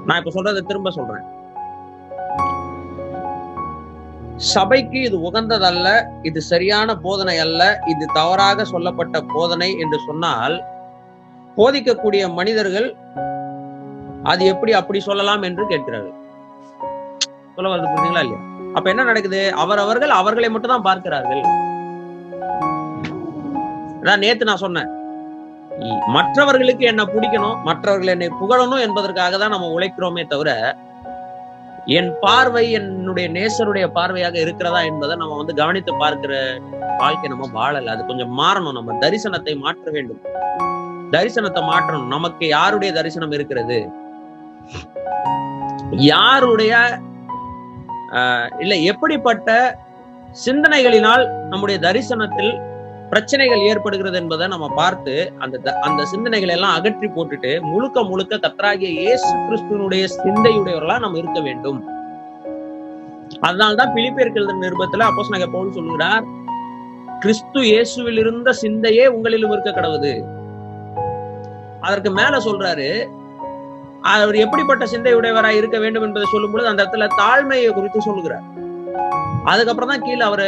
நான் 0.07 0.19
இப்ப 0.19 0.31
சொல்றதை 0.35 0.61
திரும்ப 0.69 0.91
சொல்றேன். 0.97 1.25
சபைக்கு 4.53 4.99
இது 5.07 5.17
உகந்ததல்ல 5.27 5.87
இது 6.29 6.39
சரியான 6.51 6.95
போதனை 7.05 7.35
அல்ல 7.45 7.63
இது 7.93 8.05
தவறாக 8.19 8.65
சொல்லப்பட்ட 8.71 9.17
போதனை 9.33 9.69
என்று 9.83 9.97
சொன்னால் 10.07 10.55
போதிக்கக்கூடிய 11.57 12.23
மனிதர்கள் 12.39 12.87
அது 14.31 14.41
எப்படி 14.53 14.71
அப்படி 14.79 14.99
சொல்லலாம் 15.09 15.43
என்று 15.49 15.63
கேட்கிறார்கள். 15.71 16.17
சொல்ல 17.55 17.69
வருது 17.71 17.91
புரியுதுங்களா 17.91 18.23
இல்லையா? 18.25 18.41
அப்ப 18.75 18.85
என்ன 18.93 19.05
நடக்குது? 19.09 19.41
அவரவர்கள் 19.63 20.13
அவர்களை 20.21 20.49
மட்டும் 20.53 20.73
தான் 20.75 20.87
பார்க்கிறார்கள் 20.89 21.43
நேத்து 24.23 24.47
நான் 24.49 24.63
சொன்னேன். 24.65 24.89
மற்றவர்களுக்கு 26.07 26.85
என்ன 26.85 27.03
பிடிக்கணும் 27.03 27.61
மற்றவர்கள் 27.63 28.07
என்னை 28.07 28.29
புகழணும் 28.41 28.81
என்பதற்காக 28.81 29.37
தான் 29.37 29.49
நம்ம 29.49 29.69
உழைக்கிறோமே 29.79 30.27
தவிர 30.27 30.77
என் 31.85 32.11
பார்வை 32.19 32.71
என்னுடைய 32.71 33.29
நேசருடைய 33.29 33.85
பார்வையாக 33.95 34.35
இருக்கிறதா 34.35 34.81
என்பதை 34.81 35.15
நம்ம 35.15 35.37
வந்து 35.37 35.53
கவனித்து 35.55 35.93
பார்க்கிற 35.97 36.59
வாழ்க்கை 36.97 37.29
நம்ம 37.29 37.47
வாழல. 37.59 37.85
அது 37.85 38.05
கொஞ்சம் 38.05 38.39
மாறணும். 38.39 38.71
நம்ம 38.71 38.97
தரிசனத்தை 38.99 39.53
மாற்ற 39.59 39.91
வேண்டும். 39.91 40.21
தரிசனத்தை 41.11 41.61
மாற்றணும். 41.71 42.07
நமக்கு 42.07 42.47
யாருடைய 42.47 42.93
தரிசனம் 42.93 43.31
இருக்கிறது? 43.31 43.79
யாருடைய 45.91 46.99
இல்ல 48.59 48.75
எப்படிப்பட்ட 48.75 49.77
சிந்தனைகளினால் 50.45 51.47
நம்முடைய 51.47 51.77
தரிசனத்தில் 51.87 52.53
பிரச்சனைகள் 53.11 53.57
ஏற்படுகிறது 53.57 54.17
என்பதை 54.17 54.47
நம்ம 54.47 54.67
பார்த்து 54.75 55.33
அந்த 55.37 55.57
த- 55.57 55.79
அந்த 55.79 56.07
சிந்தனைகளை 56.11 56.47
எல்லாம் 56.47 56.73
அகற்றி 56.73 57.07
போட்டுட்டு 57.07 57.61
முழுக்க 57.61 58.03
முழுக்க 58.03 58.35
கத்தராகிய 58.35 58.91
இயேசு 58.99 59.35
கிறிஸ்துவனுடைய 59.35 60.09
சிந்தையுடையவர்களா 60.23 60.99
நம்ம 60.99 61.17
இருக்க 61.17 61.39
வேண்டும். 61.39 61.85
அதனால்தான் 63.39 63.93
பிலிப்பியர்கள் 63.93 64.53
நிருபத்துல 64.61 65.03
அப்போஸ் 65.03 65.29
நகர் 65.29 65.51
பவுல் 65.51 65.71
சொல்லுகிறார் 65.71 66.23
கிறிஸ்து 67.19 67.61
இயேசுவில் 67.61 68.17
இருந்த 68.17 68.53
சிந்தையே 68.61 69.07
உங்களிலும் 69.07 69.51
இருக்க 69.51 69.71
கடவுது. 69.71 70.23
அதற்கு 71.81 72.11
மேல 72.11 72.37
சொல்றாரு 72.37 73.07
அவர் 74.01 74.35
எப்படிப்பட்ட 74.35 74.85
சிந்தையுடையவராய் 74.85 75.57
இருக்க 75.57 75.79
வேண்டும் 75.79 76.03
என்பதை 76.03 76.27
சொல்லும் 76.31 76.51
பொழுது 76.51 76.69
அந்த 76.69 76.83
இடத்துல 76.83 77.07
தாழ்மையை 77.17 77.71
குறித்து 77.71 78.01
சொல்லுகிறார். 78.01 78.43
அதுக்கப்புறம் 79.43 79.89
தான் 79.89 80.01
கீழே 80.01 80.19
அவர் 80.19 80.45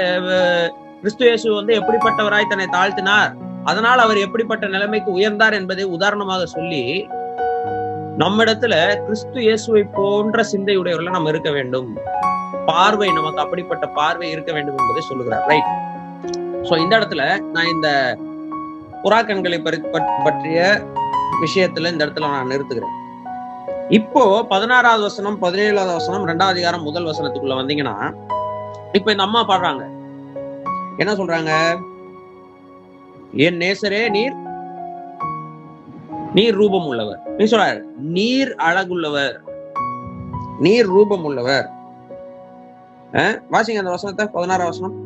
கிறிஸ்து 1.04 1.24
இயேசு 1.28 1.48
வந்து 1.58 1.74
எப்படிப்பட்டவராய் 1.78 2.50
தன்னை 2.52 2.66
தாழ்த்தினார்? 2.76 3.32
அதனால் 3.70 4.02
அவர் 4.04 4.20
எப்படிப்பட்ட 4.26 4.66
நிலைமைக்கு 4.74 5.10
உயர்ந்தார் 5.16 5.56
என்பதை 5.58 5.86
உதாரணமாக 5.96 6.44
சொல்லி 6.54 6.84
நம்மிடத்துல 8.22 8.74
கிறிஸ்து 9.06 9.40
இயேசுவை 9.46 9.82
போன்ற 9.98 10.46
சிந்தையுடையவர்கள 10.52 11.14
நம்ம 11.16 11.32
இருக்க 11.34 11.52
வேண்டும். 11.58 11.90
பார்வை 12.70 13.10
நமக்கு 13.18 13.42
அப்படிப்பட்ட 13.44 13.86
பார்வை 13.98 14.28
இருக்க 14.34 14.52
வேண்டும் 14.58 14.78
என்பதை 14.82 15.02
சொல்லுகிறார். 15.10 15.44
ரைட் 15.52 15.72
சோ 16.68 16.74
இந்த 16.84 16.94
இடத்துல 17.00 17.24
நான் 17.56 17.72
இந்த 17.76 17.90
புறாக்கண்களை 19.06 19.60
பற்றிய 20.28 20.60
விஷயத்துல 21.44 21.92
இந்த 21.94 22.02
இடத்துல 22.06 22.30
நான் 22.36 22.52
நிறுத்துகிறேன். 22.54 22.96
இப்போ 24.00 24.24
பதினாறாவது 24.54 25.06
வசனம் 25.10 25.38
பதினேழாவது 25.44 25.94
வசனம் 26.00 26.30
ரெண்டாவது 26.32 26.56
அதிகாரம் 26.56 26.88
முதல் 26.90 27.10
வசனத்துக்குள்ள 27.12 27.58
வந்தீங்கன்னா 27.62 27.98
இப்ப 29.00 29.08
இந்த 29.16 29.26
அம்மா 29.28 29.44
பாடுறாங்க. 29.52 29.84
என்ன 30.98 31.14
சொல்றாங்க? 31.14 31.80
என் 33.34 33.58
நேசரே 33.58 34.10
நீர் 34.10 34.34
நீர் 36.34 36.56
ரூபம் 36.56 36.88
உள்ளவர். 36.88 37.20
நீ 37.38 37.44
சொல்றாரு 37.44 37.82
நீர் 37.98 38.56
அழகுள்ளவர். 38.58 39.34
நீர் 40.60 40.86
ரூபம் 40.86 41.24
உள்ளவர். 41.24 41.70
வாசிங்க 43.12 43.78
அந்த 43.78 43.90
வசனத்தை 43.90 44.26
பதினாறாம் 44.26 44.68
வசனம். 44.68 45.02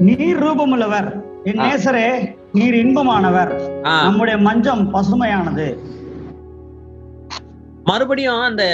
நீர் 0.00 0.42
ரூபமுள்ளவர் 0.42 1.22
என் 1.44 1.58
ஆ. 1.58 1.66
நேசரே 1.66 2.36
நீர் 2.52 2.74
இன்பமானவர். 2.74 3.80
நம்முடைய 3.80 4.38
மஞ்சம் 4.38 4.94
பசுமையானது. 4.94 5.78
மறுபடியும் 7.84 8.40
அந்த 8.40 8.64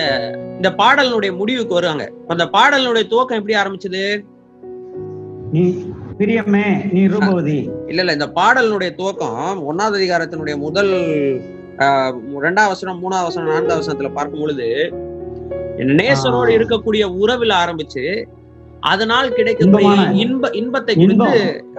இந்த 0.61 0.71
பாடலினுடைய 0.79 1.31
முடிவுக்கு 1.37 1.77
வருவாங்க. 1.77 2.05
அந்த 2.33 2.45
பாடலினுடைய 2.55 3.05
துவக்கம் 3.11 3.39
எப்படி 3.39 3.55
ஆரம்பிச்சது? 3.61 4.03
நீ 5.53 5.63
பிரியமே 6.19 6.65
நீ 6.93 7.03
ரூபவதி. 7.13 7.59
இல்ல 7.89 8.01
இல்ல 8.03 8.13
இந்த 8.13 8.29
பாடலினுடைய 8.35 8.91
துவக்கம் 8.99 9.39
ஒன்னாவது 9.69 9.99
அதிகாரத்தினுடைய 10.01 10.57
முதல் 10.59 10.93
ரெண்டாவது 12.45 12.73
வசனம் 12.73 13.01
மூணாவது 13.03 13.29
வசனம் 13.29 13.51
நான்காவது 13.51 13.83
வசனத்துல 13.83 14.11
பார்க்கும் 14.13 14.43
பொழுது 14.43 14.69
நேசரோடு. 15.99 16.51
இருக்கக்கூடிய 16.57 17.05
உறவில் 17.21 17.55
ஆரம்பிச்சு 17.61 18.05
அதனால் 18.83 19.35
கிடைக்கக்கூடிய 19.35 19.89
இன்ப 20.23 20.51
இன்பத்தை 20.59 20.95
குறித்து 20.97 21.33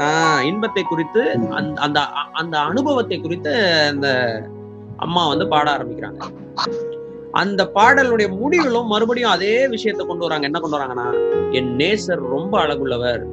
ஆஹ், 0.05 0.41
இன்பத்தை 0.49 0.83
குறித்து 0.85 1.21
அந்த 1.59 1.75
அந்த 1.85 1.99
அந்த 2.35 2.55
அனுபவத்தை 2.69 3.17
குறித்து 3.19 3.53
அந்த 3.89 4.07
அம்மா 4.99 5.21
வந்து 5.27 5.45
பாட 5.47 5.67
ஆரம்பிக்கிறாங்க. 5.71 6.19
அந்த 7.31 7.71
பாடலுடைய 7.75 8.37
முடிவிலும் 8.37 8.87
மறுபடியும் 8.87 9.29
அதே 9.29 9.67
விஷயத்தை 9.67 10.05
கொண்டு 10.05 10.23
வராங்க. 10.23 10.45
என்ன 10.45 10.59
கொண்டு 10.59 10.77
வராங்கன்னா 10.77 11.29
என் 11.51 11.75
நேசர் 11.75 12.27
ரொம்ப 12.29 12.63
அழகுள்ளவர். 12.63 13.25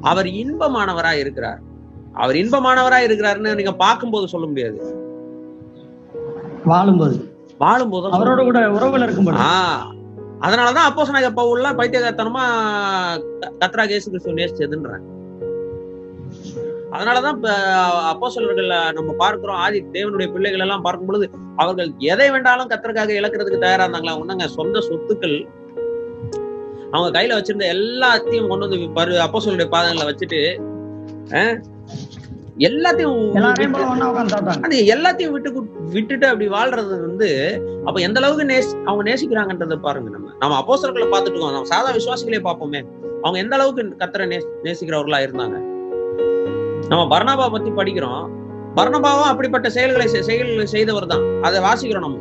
அவர் 0.00 0.26
இன்பமானவரா 0.26 1.12
இருக்கிறார். 1.12 1.60
அவர் 2.12 2.34
இன்பமானவரா 2.34 3.10
இருக்கிறாருன்னு 3.10 3.54
நீங்க 3.54 3.72
பார்க்கும்போது 3.72 4.28
சொல்ல 4.28 4.46
முடியாது. 4.46 4.98
வாழும்போது. 6.64 7.34
வாழும்போது 7.58 8.08
அவரோட 8.08 8.42
கூட 8.42 8.60
உறவுல 8.60 9.02
இருக்கும்போது. 9.02 9.36
ஆஹ் 9.36 9.98
அதனாலதான் 10.40 10.86
அப்போ 10.88 11.04
சொன்ன 11.04 11.30
பவுல்ல 11.30 11.74
பைத்தியகாரத்தனமா 11.74 12.44
கத்ரா 13.60 13.84
கேசு 13.84 14.08
கிறிஸ்துவ 14.08 14.34
நேசிச்சதுன்றாங்க. 14.34 15.18
அதனாலதான் 16.92 17.36
அப்போ 18.04 18.30
நம்ம 18.92 19.12
பார்க்கிறோம் 19.12 19.56
ஆதி 19.56 19.84
தேவனுடைய 19.92 20.32
பிள்ளைகள் 20.32 20.58
எல்லாம் 20.58 20.82
பார்க்கும் 20.82 21.06
பொழுது 21.06 21.26
அவர்கள் 21.56 21.92
எதை 21.98 22.30
வேண்டாலும் 22.30 22.68
கத்தருக்காக 22.68 23.18
இழக்கிறதுக்கு 23.20 23.58
தயாரா 23.58 23.84
இருந்தாங்களா? 23.84 24.18
ஒண்ணுங்க 24.20 24.48
சொந்த 24.48 24.80
சொத்துக்கள் 24.80 25.36
அவங்க 26.92 27.18
கையில 27.18 27.36
வச்சிருந்த 27.36 27.66
எல்லாத்தையும் 27.66 28.48
கொண்டு 28.48 28.66
வந்து 28.66 28.94
பரு 28.94 29.18
அப்போ 29.18 29.40
பாதங்களை 29.68 30.06
வச்சுட்டு 30.06 30.40
எல்லாத்தையும் 32.58 33.18
அது 34.64 34.86
எல்லாத்தையும் 34.86 35.32
விட்டு 35.32 35.50
விட்டுட்டு 35.88 36.26
அப்படி 36.26 36.48
வாழ்றது 36.48 37.00
வந்து 37.00 37.28
அப்ப 37.86 38.00
எந்த 38.00 38.20
அளவுக்கு 38.20 38.44
நேசி 38.44 38.84
அவங்க 38.84 39.10
நேசிக்கிறாங்கன்றத 39.10 39.76
பாருங்க 39.76 40.10
நம்ம. 40.10 40.32
நம்ம 40.38 40.58
அப்போஸ்தலர்களை 40.60 41.08
பார்த்துட்டு 41.10 41.30
இருக்கோம். 41.30 41.52
நம்ம 41.52 41.64
சாதா 41.64 41.92
விசுவாசிகளே 41.92 42.40
பார்ப்போமே. 42.44 42.80
அவங்க 43.22 43.38
எந்த 43.38 43.54
அளவுக்கு 43.54 43.96
கத்தரை 43.98 44.26
நேசி 44.26 44.48
நேசிக்கிறவர்களா 44.64 45.20
இருந்தாங்க? 45.26 45.56
நம்ம 46.90 47.02
பர்ணபா 47.10 47.44
பத்தி 47.52 47.70
படிக்கிறோம். 47.70 48.22
பர்ணபாவும் 48.76 49.28
அப்படிப்பட்ட 49.32 49.68
செயல்களை 49.74 50.06
செயல்களை 50.28 50.66
செய்தவர் 50.66 51.06
தான். 51.06 51.24
அதை 51.46 51.58
வாசிக்கிறோம் 51.66 52.04
நம்ம. 52.06 52.18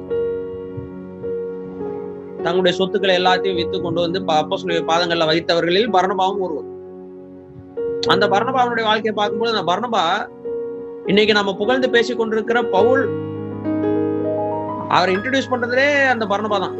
தங்களுடைய 2.44 2.78
சொத்துக்களை 2.78 3.16
எல்லாத்தையும் 3.20 3.58
வித்து 3.60 3.82
கொண்டு 3.82 4.00
வந்து 4.02 4.20
அப்போஸ்தலருடைய 4.20 4.84
பாதங்கள்ல 4.92 5.26
வைத்தவர்களில் 5.32 5.94
பர்ணபாவும் 5.96 6.44
ஒருவர். 6.46 6.68
அந்த 8.14 8.28
பர்ணபாவனுடைய 8.34 8.86
வாழ்க்கையை 8.90 9.14
பார்க்கும்போது 9.20 9.54
அந்த 9.56 9.64
பர்ணபா 9.72 10.04
இன்னைக்கு 11.06 11.34
நம்ம 11.34 11.56
புகழ்ந்து 11.62 11.90
பேசிக் 11.96 12.20
கொண்டிருக்கிற 12.20 12.62
பவுல் 12.76 13.04
அவரை 14.98 15.16
இன்ட்ரடியூஸ் 15.16 15.52
பண்றதுலே 15.54 15.88
அந்த 16.14 16.26
பர்ணபா 16.34 16.60
தான். 16.66 16.78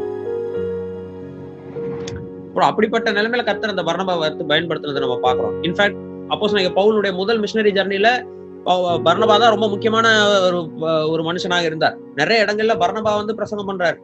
அப்புறம் 2.48 2.70
அப்படிப்பட்ட 2.70 3.10
நிலைமையில 3.12 3.48
கர்த்தர் 3.50 3.76
அந்த 3.76 3.86
பர்ணபா 3.90 4.16
பயன்படுத்துறதை 4.54 5.04
நம்ம 5.06 5.20
பாக்குறோம் 5.28 5.58
இன்ஃபேக்ட் 5.70 6.00
அப்போ 6.30 6.50
நீங்க 6.52 6.82
பவுலுடைய 6.82 7.14
முதல் 7.14 7.40
மிஷினரி 7.40 7.72
ஜர்னில 7.72 8.38
பர்ணபா 8.66 9.40
தான் 9.40 9.50
ரொம்ப 9.50 9.68
முக்கியமான 9.70 10.28
ஒரு 10.42 10.74
ஒரு 11.10 11.24
மனுஷனாக 11.24 11.64
இருந்தார். 11.64 11.98
நிறைய 12.16 12.46
இடங்கள்ல 12.46 12.78
பர்ணபா 12.80 13.16
வந்து 13.16 13.36
பிரசங்கம் 13.36 13.70
பண்றாரு. 13.70 13.98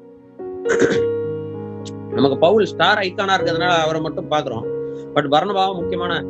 நமக்கு 2.11 2.37
பவுல் 2.37 2.65
ஸ்டார் 2.65 2.97
ஐக்கானா 2.97 3.35
இருக்கிறதுனால 3.35 3.69
அவரை 3.69 4.01
மட்டும் 4.01 4.31
பாக்குறோம் 4.31 4.63
பட் 5.13 5.25
பர்ணபாவும் 5.25 5.75
முக்கியமான 5.75 6.23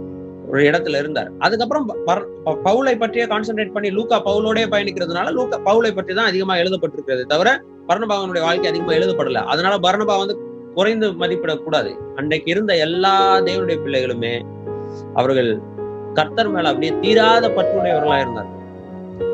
ஒரு 0.52 0.64
இடத்துல 0.64 1.00
இருந்தார். 1.00 1.32
அதுக்கப்புறம் 1.40 1.88
பர்- 2.06 2.28
பவுலை 2.46 3.00
பற்றியே 3.00 3.26
கான்சென்ட்ரேட் 3.26 3.72
பண்ணி 3.72 3.90
லூக்கா 3.90 4.24
பவுலோடய 4.24 4.66
பயணிக்கிறதுனால 4.72 5.32
லூக்கா 5.32 5.58
பவுலை 5.58 5.96
பற்றி 5.96 6.14
தான் 6.14 6.28
அதிகமா 6.28 6.56
எழுதப்பட்டிருக்கிறது 6.56 7.24
தவிர 7.24 7.62
பர்ணபாவனுடைய 7.88 8.42
வாழ்க்கை 8.42 8.70
அதிகமா 8.70 8.92
எழுதப்படல. 8.92 9.34
அதனால 9.34 9.76
பர்ணபா 9.76 10.18
வந்து 10.18 10.38
குறைந்து 10.76 11.12
மதிப்பிடக்கூடாது. 11.12 11.98
அன்றைக்கு 12.16 12.52
இருந்த 12.52 12.78
எல்லா 12.78 13.40
தேவனுடைய 13.40 13.80
பிள்ளைகளுமே 13.86 14.42
அவர்கள் 15.14 15.74
கர்த்தர் 16.16 16.50
மேல 16.50 16.68
அப்படியே 16.68 17.00
தீராத 17.02 17.50
பற்றுடையவர்களா 17.50 18.20
இருந்தார். 18.20 18.54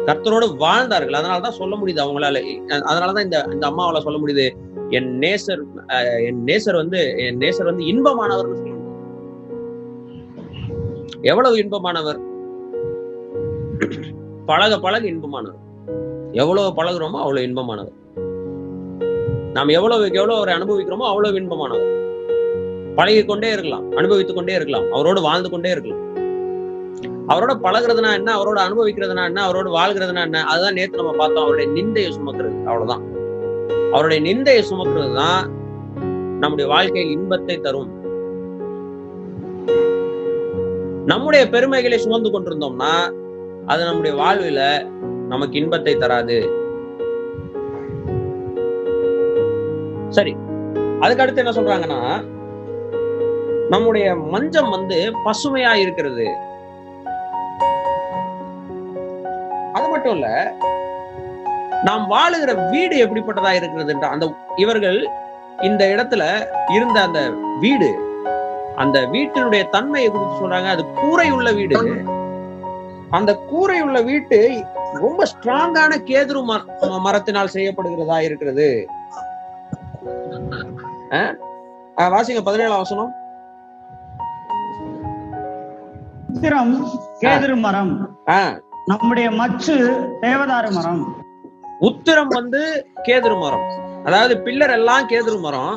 கர்த்தரோடு 0.05 0.57
வாழ்ந்தார்கள். 0.57 1.21
அதனாலதான் 1.21 1.49
சொல்ல 1.49 1.77
முடியுது 1.77 2.05
அவங்களால. 2.05 2.61
அதனாலதான் 2.67 3.23
இந்த 3.23 3.47
இந்த 3.51 3.69
அம்மாவால 3.69 3.99
சொல்ல 3.99 4.19
முடியுது. 4.19 4.49
என் 4.89 5.19
நேசர் 5.19 5.61
அஹ் 5.87 6.25
என் 6.25 6.43
நேசர் 6.45 6.75
வந்து 6.75 7.17
என் 7.17 7.37
நேசர் 7.37 7.63
வந்து 7.63 7.83
இன்பமானவர் 7.83 8.53
சொல்ல 8.53 8.69
எவ்வளவு 11.21 11.55
இன்பமானவர்? 11.55 12.19
பழக 14.45 14.79
பழக 14.79 15.07
இன்பமானவர். 15.07 15.59
எவ்வளவு 16.31 16.67
பழகுறோமோ 16.67 17.19
அவ்வளவு 17.19 17.47
இன்பமானவர். 17.47 17.99
நாம் 19.53 19.67
எவ்வளவுக்கு 19.67 20.19
எவ்வளவு 20.19 20.35
அவரை 20.35 20.55
அனுபவிக்கிறோமோ 20.55 21.07
அவ்வளவு 21.07 21.39
இன்பமானவர். 21.39 21.99
பழகி 22.95 23.25
கொண்டே 23.25 23.51
இருக்கலாம் 23.51 23.91
அனுபவித்துக் 23.91 24.35
கொண்டே 24.35 24.53
இருக்கலாம். 24.53 24.91
அவரோடு 24.91 25.21
வாழ்ந்து 25.21 25.49
கொண்டே 25.49 25.71
இருக்கலாம். 25.71 26.10
அவரோட 27.31 27.53
பழகுறதுனா 27.63 28.13
என்ன? 28.13 28.35
அவரோட 28.35 28.59
அனுபவிக்கிறதுனா 28.69 29.25
என்ன? 29.25 29.49
அவரோட 29.49 29.69
வாழ்கிறதுனா 29.69 30.21
என்ன? 30.21 30.43
அதுதான் 30.43 30.73
நேத்து 30.73 30.97
நம்ம 30.97 31.11
பார்த்தோம். 31.17 31.43
அவருடைய 31.43 31.83
நிந்தையை 31.83 32.11
சுமக்கிறது. 32.19 32.63
அவ்வளவுதான். 32.63 33.01
அவருடைய 33.91 34.35
நிந்தையை 34.35 34.73
சுமக்கிறது 34.73 35.15
தான் 35.15 35.51
நம்முடைய 36.39 36.71
வாழ்க்கையில் 36.71 37.11
இன்பத்தை 37.11 37.57
தரும். 37.57 37.99
நம்முடைய 41.05 41.49
பெருமைகளை 41.49 41.97
சுமந்து 41.97 42.29
கொண்டிருந்தோம்னா 42.29 43.19
அது 43.65 43.83
நம்முடைய 43.83 44.21
வாழ்வில 44.23 44.89
நமக்கு 45.27 45.57
இன்பத்தை 45.57 45.95
தராது. 45.95 46.51
சரி. 50.09 50.35
அதுக்கு 50.99 51.23
அடுத்து 51.23 51.45
என்ன 51.45 51.51
சொல்றாங்கன்னா 51.51 52.23
நம்முடைய 53.69 54.15
மஞ்சம் 54.15 54.69
வந்து 54.69 55.13
பசுமையா 55.25 55.73
இருக்கிறது. 55.73 56.27
இல்ல 60.09 60.53
நாம் 61.83 62.11
வாழுகிற 62.11 62.69
வீடு 62.69 62.95
எப்படிப்பட்டதா 62.95 63.51
இருக்கிறது 63.51 63.95
அந்த 64.01 64.33
இவர்கள் 64.55 65.09
இந்த 65.61 65.85
இடத்துல 65.85 66.45
இருந்த 66.67 67.01
அந்த 67.01 67.29
வீடு 67.59 68.09
அந்த 68.75 68.99
வீட்டினுடைய 68.99 69.69
தன்மையை 69.69 70.11
குறித்து 70.11 70.49
சொல்றாங்க. 70.49 70.67
அது 70.67 70.85
கூரை 70.85 71.31
உள்ள 71.31 71.51
வீடு. 71.51 72.01
அந்த 73.09 73.35
கூரை 73.35 73.81
உள்ள 73.81 74.01
வீட்டு 74.01 74.65
ரொம்ப 74.93 75.23
ஸ்ட்ராங்கான 75.23 75.97
கேதுரு 75.97 76.43
மர- 76.43 76.63
மரத்தினால் 76.99 77.49
செய்யப்படுகிறதா 77.53 78.21
இருக்கிறது. 78.21 78.87
வாசிங்க 81.97 82.41
பதினேழாம் 82.43 82.77
வசனம். 82.77 83.15
கேதுரு 87.19 87.55
மரம். 87.55 88.17
ஆஹ் 88.25 88.59
நம்முடைய 88.85 89.31
மச்சு 89.31 89.75
தேவதாரு 90.21 90.69
மரம். 90.71 91.01
உத்திரம் 91.79 92.27
வந்து 92.27 92.61
கேதுரு 93.03 93.35
மரம். 93.39 93.65
அதாவது 94.03 94.33
பில்லர் 94.35 94.71
எல்லாம் 94.71 95.07
கேதுரு 95.09 95.39
மரம். 95.39 95.73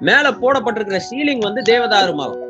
மேல 0.00 0.30
போடப்பட்டிருக்கிற 0.30 0.98
சீலிங் 1.10 1.40
வந்து 1.40 1.62
தேவதாரு 1.72 2.14
மரம். 2.14 2.40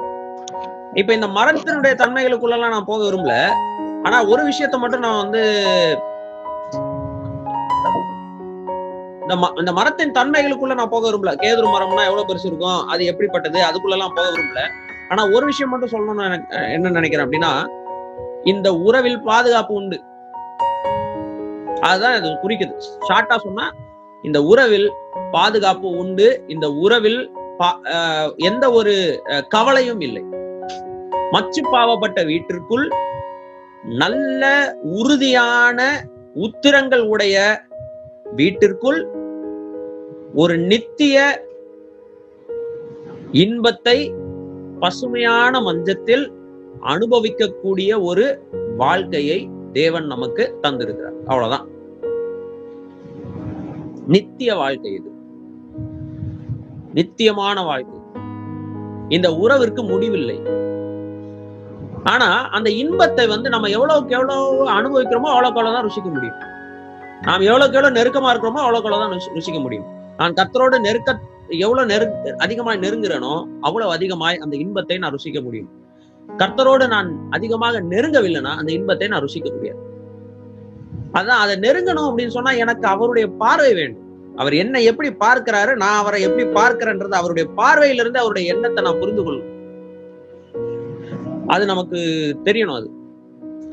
இப்ப 0.95 1.15
இந்த 1.15 1.27
மரத்தினுடைய 1.27 1.95
தன்மைகளுக்குள்ளலாம் 2.03 2.75
நான் 2.75 2.85
போக 2.85 3.01
விரும்பல. 3.05 3.35
ஆனா 4.03 4.25
ஒரு 4.25 4.43
விஷயத்த 4.45 4.79
மட்டும் 4.79 5.01
நான் 5.01 5.21
வந்து 5.23 5.43
இந்த 9.59 9.73
மரத்தின் 9.73 10.13
தன்மைகளுக்குள்ள 10.13 10.75
நான் 10.75 10.95
போக 10.97 11.05
விரும்பல. 11.11 11.35
கேதுரு 11.45 11.69
மரம்னா 11.75 12.05
எவ்வளவு 12.11 12.29
பெருசு 12.29 12.47
இருக்கும்? 12.47 12.87
அது 12.87 13.05
எப்படிப்பட்டது? 13.05 13.61
அதுக்குள்ள 13.61 13.99
எல்லாம் 13.99 14.15
போக 14.15 14.29
விரும்பல. 14.31 14.63
ஆனா 15.09 15.23
ஒரு 15.29 15.47
விஷயம் 15.47 15.71
மட்டும் 15.71 15.95
சொல்லணும்னு 15.95 16.27
என்ன 16.73 16.91
நினைக்கிறேன் 16.91 17.27
அப்படின்னா 17.27 17.55
இந்த 18.53 18.69
உறவில் 18.87 19.21
பாதுகாப்பு 19.29 19.73
உண்டு. 19.81 19.99
அதுதான் 21.89 22.17
அது 22.19 22.29
குறிக்குது. 22.43 22.75
ஷார்ட்டா 23.09 23.37
சொன்னா 23.47 23.67
இந்த 24.25 24.39
உறவில் 24.51 24.89
பாதுகாப்பு 25.37 25.89
உண்டு. 26.03 26.29
இந்த 26.55 26.67
உறவில் 26.85 27.21
எந்த 28.49 28.65
ஒரு 28.79 28.95
கவலையும் 29.55 30.03
இல்லை. 30.07 30.23
மச்சு 31.35 31.63
பாவப்பட்ட 31.75 32.21
வீட்டிற்குள் 32.31 32.87
நல்ல 34.03 34.43
உறுதியான 34.99 35.79
உத்திரங்கள் 36.45 37.05
உடைய 37.13 37.37
வீட்டிற்குள் 38.39 39.01
ஒரு 40.43 40.55
நித்திய 40.71 41.17
இன்பத்தை 43.43 43.99
பசுமையான 44.83 45.61
மஞ்சத்தில் 45.69 46.25
அனுபவிக்கக்கூடிய 46.83 48.03
ஒரு 48.03 48.49
வாழ்க்கையை 48.77 49.51
தேவன் 49.73 50.07
நமக்கு 50.07 50.59
தந்திருக்கிறார். 50.63 51.25
அவ்வளவுதான். 51.27 51.69
நித்திய 54.07 54.55
வாழ்க்கை 54.55 54.93
இது. 54.93 55.13
நித்தியமான 56.95 57.63
வாழ்க்கை. 57.63 58.23
இந்த 59.09 59.35
உறவிற்கு 59.35 59.83
முடிவில்லை. 59.83 60.43
ஆனா 62.05 62.49
அந்த 62.49 62.71
இன்பத்தை 62.71 63.27
வந்து 63.27 63.49
நம்ம 63.49 63.69
எவ்வளவுக்கு 63.69 64.15
எவ்வளவு 64.15 64.65
அனுபவிக்கிறோமோ 64.65 65.13
அவ்வளவுக்கு 65.13 65.61
அவ்வளவுதான் 65.61 65.87
ருசிக்க 65.87 66.13
முடியும். 66.13 66.35
நாம் 67.23 67.41
எவ்வளவுக்கு 67.41 67.79
எவ்வளவு 67.79 68.01
நெருக்கமா 68.01 68.33
இருக்கிறோமோ 68.33 68.59
அவ்வளவுக்கு 68.59 68.89
அவ்வளவுதான் 68.89 69.21
ருசிக்க 69.35 69.61
முடியும். 69.61 69.85
நான் 70.17 70.33
கத்தரோட 70.33 70.81
நெருக்க 70.81 71.19
எவ்வளவு 71.49 71.89
நெரு 71.89 72.29
அதிகமாய் 72.33 72.79
நெருங்குறேனோ 72.79 73.45
அவ்வளவு 73.61 73.93
அதிகமாய் 73.93 74.37
அந்த 74.37 74.57
இன்பத்தை 74.57 74.99
நான் 74.99 75.15
ருசிக்க 75.15 75.43
முடியும். 75.43 75.71
கர்த்தரோடு 76.41 76.87
நான் 76.95 77.11
அதிகமாக 77.37 77.81
நெருங்கவில்லைன்னா 77.93 78.53
அந்த 78.61 78.71
இன்பத்தை 78.77 79.09
நான் 79.13 79.25
ருசிக்க 79.25 79.49
முடியாது. 79.57 79.81
அதான் 81.19 81.43
அதை 81.43 81.55
நெருங்கணும் 81.65 82.09
அப்படின்னு 82.09 82.37
சொன்னா 82.37 82.53
எனக்கு 82.63 82.87
அவருடைய 82.93 83.27
பார்வை 83.43 83.73
வேண்டும். 83.81 84.01
அவர் 84.41 84.55
என்னை 84.63 84.81
எப்படி 84.91 85.09
பார்க்கிறாரு 85.25 85.73
நான் 85.83 85.99
அவரை 86.03 86.21
எப்படி 86.29 86.45
பார்க்கிறேன்றது 86.59 87.15
அவருடைய 87.19 87.47
பார்வையிலிருந்து 87.59 88.23
அவருடைய 88.23 88.53
எண்ணத்தை 88.55 88.83
நான் 88.87 89.01
புரிந்து 89.03 89.25
கொள்ளும் 89.27 89.51
அது 91.55 91.65
நமக்கு 91.71 91.99
தெரியணும் 92.47 92.79
அது. 92.81 92.89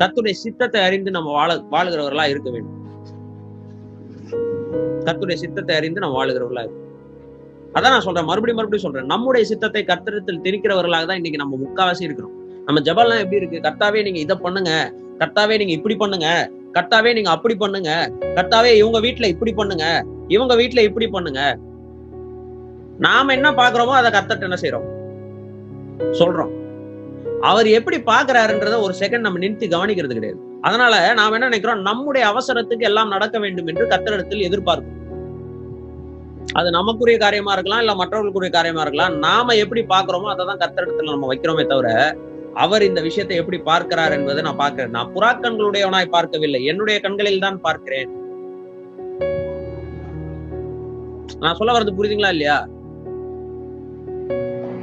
கத்துடைய 0.01 0.35
சித்தத்தை 0.43 0.79
அறிந்து 0.87 1.09
நம்ம 1.17 1.31
வாழ 1.37 1.49
வாழுகிறவர்களா 1.73 2.25
இருக்க 2.33 2.49
வேண்டும். 2.55 2.77
கத்துடைய 5.07 5.37
சித்தத்தை 5.43 5.73
அறிந்து 5.79 6.03
நம்ம 6.03 6.17
வாழுகிறவர்களா 6.19 6.63
அதான் 7.75 7.93
நான் 7.95 8.05
சொல்றேன். 8.05 8.29
மறுபடியும் 8.29 8.59
மறுபடியும் 8.59 8.85
சொல்றேன். 8.85 9.09
நம்முடைய 9.13 9.43
சித்தத்தை 9.51 9.83
கத்திரத்தில் 9.91 10.41
திணிக்கிறவர்களாக 10.45 11.05
தான் 11.09 11.19
இன்னைக்கு 11.19 11.41
நம்ம 11.43 11.57
முக்காவாசி 11.65 12.03
இருக்கிறோம். 12.07 12.35
நம்ம 12.67 12.79
ஜபம்லாம் 12.79 13.21
எப்படி 13.23 13.39
இருக்கு? 13.41 13.59
கர்த்தாவே 13.67 14.03
நீங்க 14.03 14.19
இதை 14.19 14.35
பண்ணுங்க. 14.35 14.71
கர்த்தாவே 15.19 15.57
நீங்க 15.57 15.73
இப்படி 15.79 15.95
பண்ணுங்க. 15.95 16.27
கர்த்தாவே 16.75 17.13
நீங்க 17.13 17.29
அப்படி 17.29 17.55
பண்ணுங்க. 17.55 17.91
கர்த்தாவே 18.37 18.71
இவங்க 18.77 18.99
வீட்டுல 18.99 19.27
இப்படி 19.33 19.53
பண்ணுங்க. 19.53 19.85
இவங்க 20.27 20.55
வீட்டுல 20.55 20.83
இப்படி 20.89 21.07
பண்ணுங்க. 21.07 21.41
நாம 23.07 23.33
என்ன 23.33 23.51
பாக்குறோமோ 23.51 23.93
அதை 23.99 24.09
கர்த்தட்ட 24.11 24.47
என்ன 24.49 24.57
செய்யறோம் 24.63 24.87
சொல்றோம். 26.19 26.51
அவர் 27.49 27.67
எப்படி 27.77 27.97
பாக்குறாருன்றத 28.11 28.75
ஒரு 28.85 28.93
செகண்ட் 29.01 29.25
நம்ம 29.25 29.39
நிறுத்தி 29.39 29.67
கவனிக்கிறது 29.67 30.17
கிடையாது. 30.17 30.39
அதனால 30.61 31.13
நாம 31.19 31.35
என்ன 31.37 31.47
நினைக்கிறோம்? 31.47 31.85
நம்முடைய 31.89 32.23
அவசரத்துக்கு 32.31 32.87
எல்லாம் 32.89 33.13
நடக்க 33.15 33.39
வேண்டும் 33.39 33.69
என்று 33.71 33.85
கத்தரிடத்தில் 33.93 34.47
எதிர்பார்க்கும் 34.49 34.97
அது 36.59 36.69
நமக்குரிய 36.77 37.17
காரியமா 37.17 37.51
இருக்கலாம் 37.53 37.81
இல்ல 37.83 37.93
மற்றவர்களுக்குரிய 37.95 38.51
காரியமா 38.55 38.81
இருக்கலாம். 38.81 39.13
நாம 39.27 39.55
எப்படி 39.63 39.81
பாக்குறோமோ 39.93 40.29
அதை 40.33 40.45
தான் 40.45 40.61
கத்தரிடத்துல 40.63 41.13
நம்ம 41.15 41.27
வைக்கிறோமே 41.31 41.65
தவிர 41.73 41.89
அவர் 42.53 42.83
இந்த 42.83 43.01
விஷயத்தை 43.01 43.37
எப்படி 43.37 43.57
பார்க்கிறார் 43.57 44.11
என்பதை 44.11 44.43
நான் 44.43 44.55
பார்க்கிறேன். 44.55 44.91
நான் 44.91 45.11
புறாக்கண்களுடையவனாய் 45.15 46.09
பார்க்கவில்லை. 46.09 46.65
என்னுடைய 46.65 46.99
கண்களில் 46.99 47.39
தான் 47.39 47.61
பார்க்கிறேன். 47.61 48.09
நான் 51.39 51.55
சொல்ல 51.55 51.73
வர்றது 51.73 51.97
புரியுதுங்களா 51.97 52.29
இல்லையா? 52.29 52.67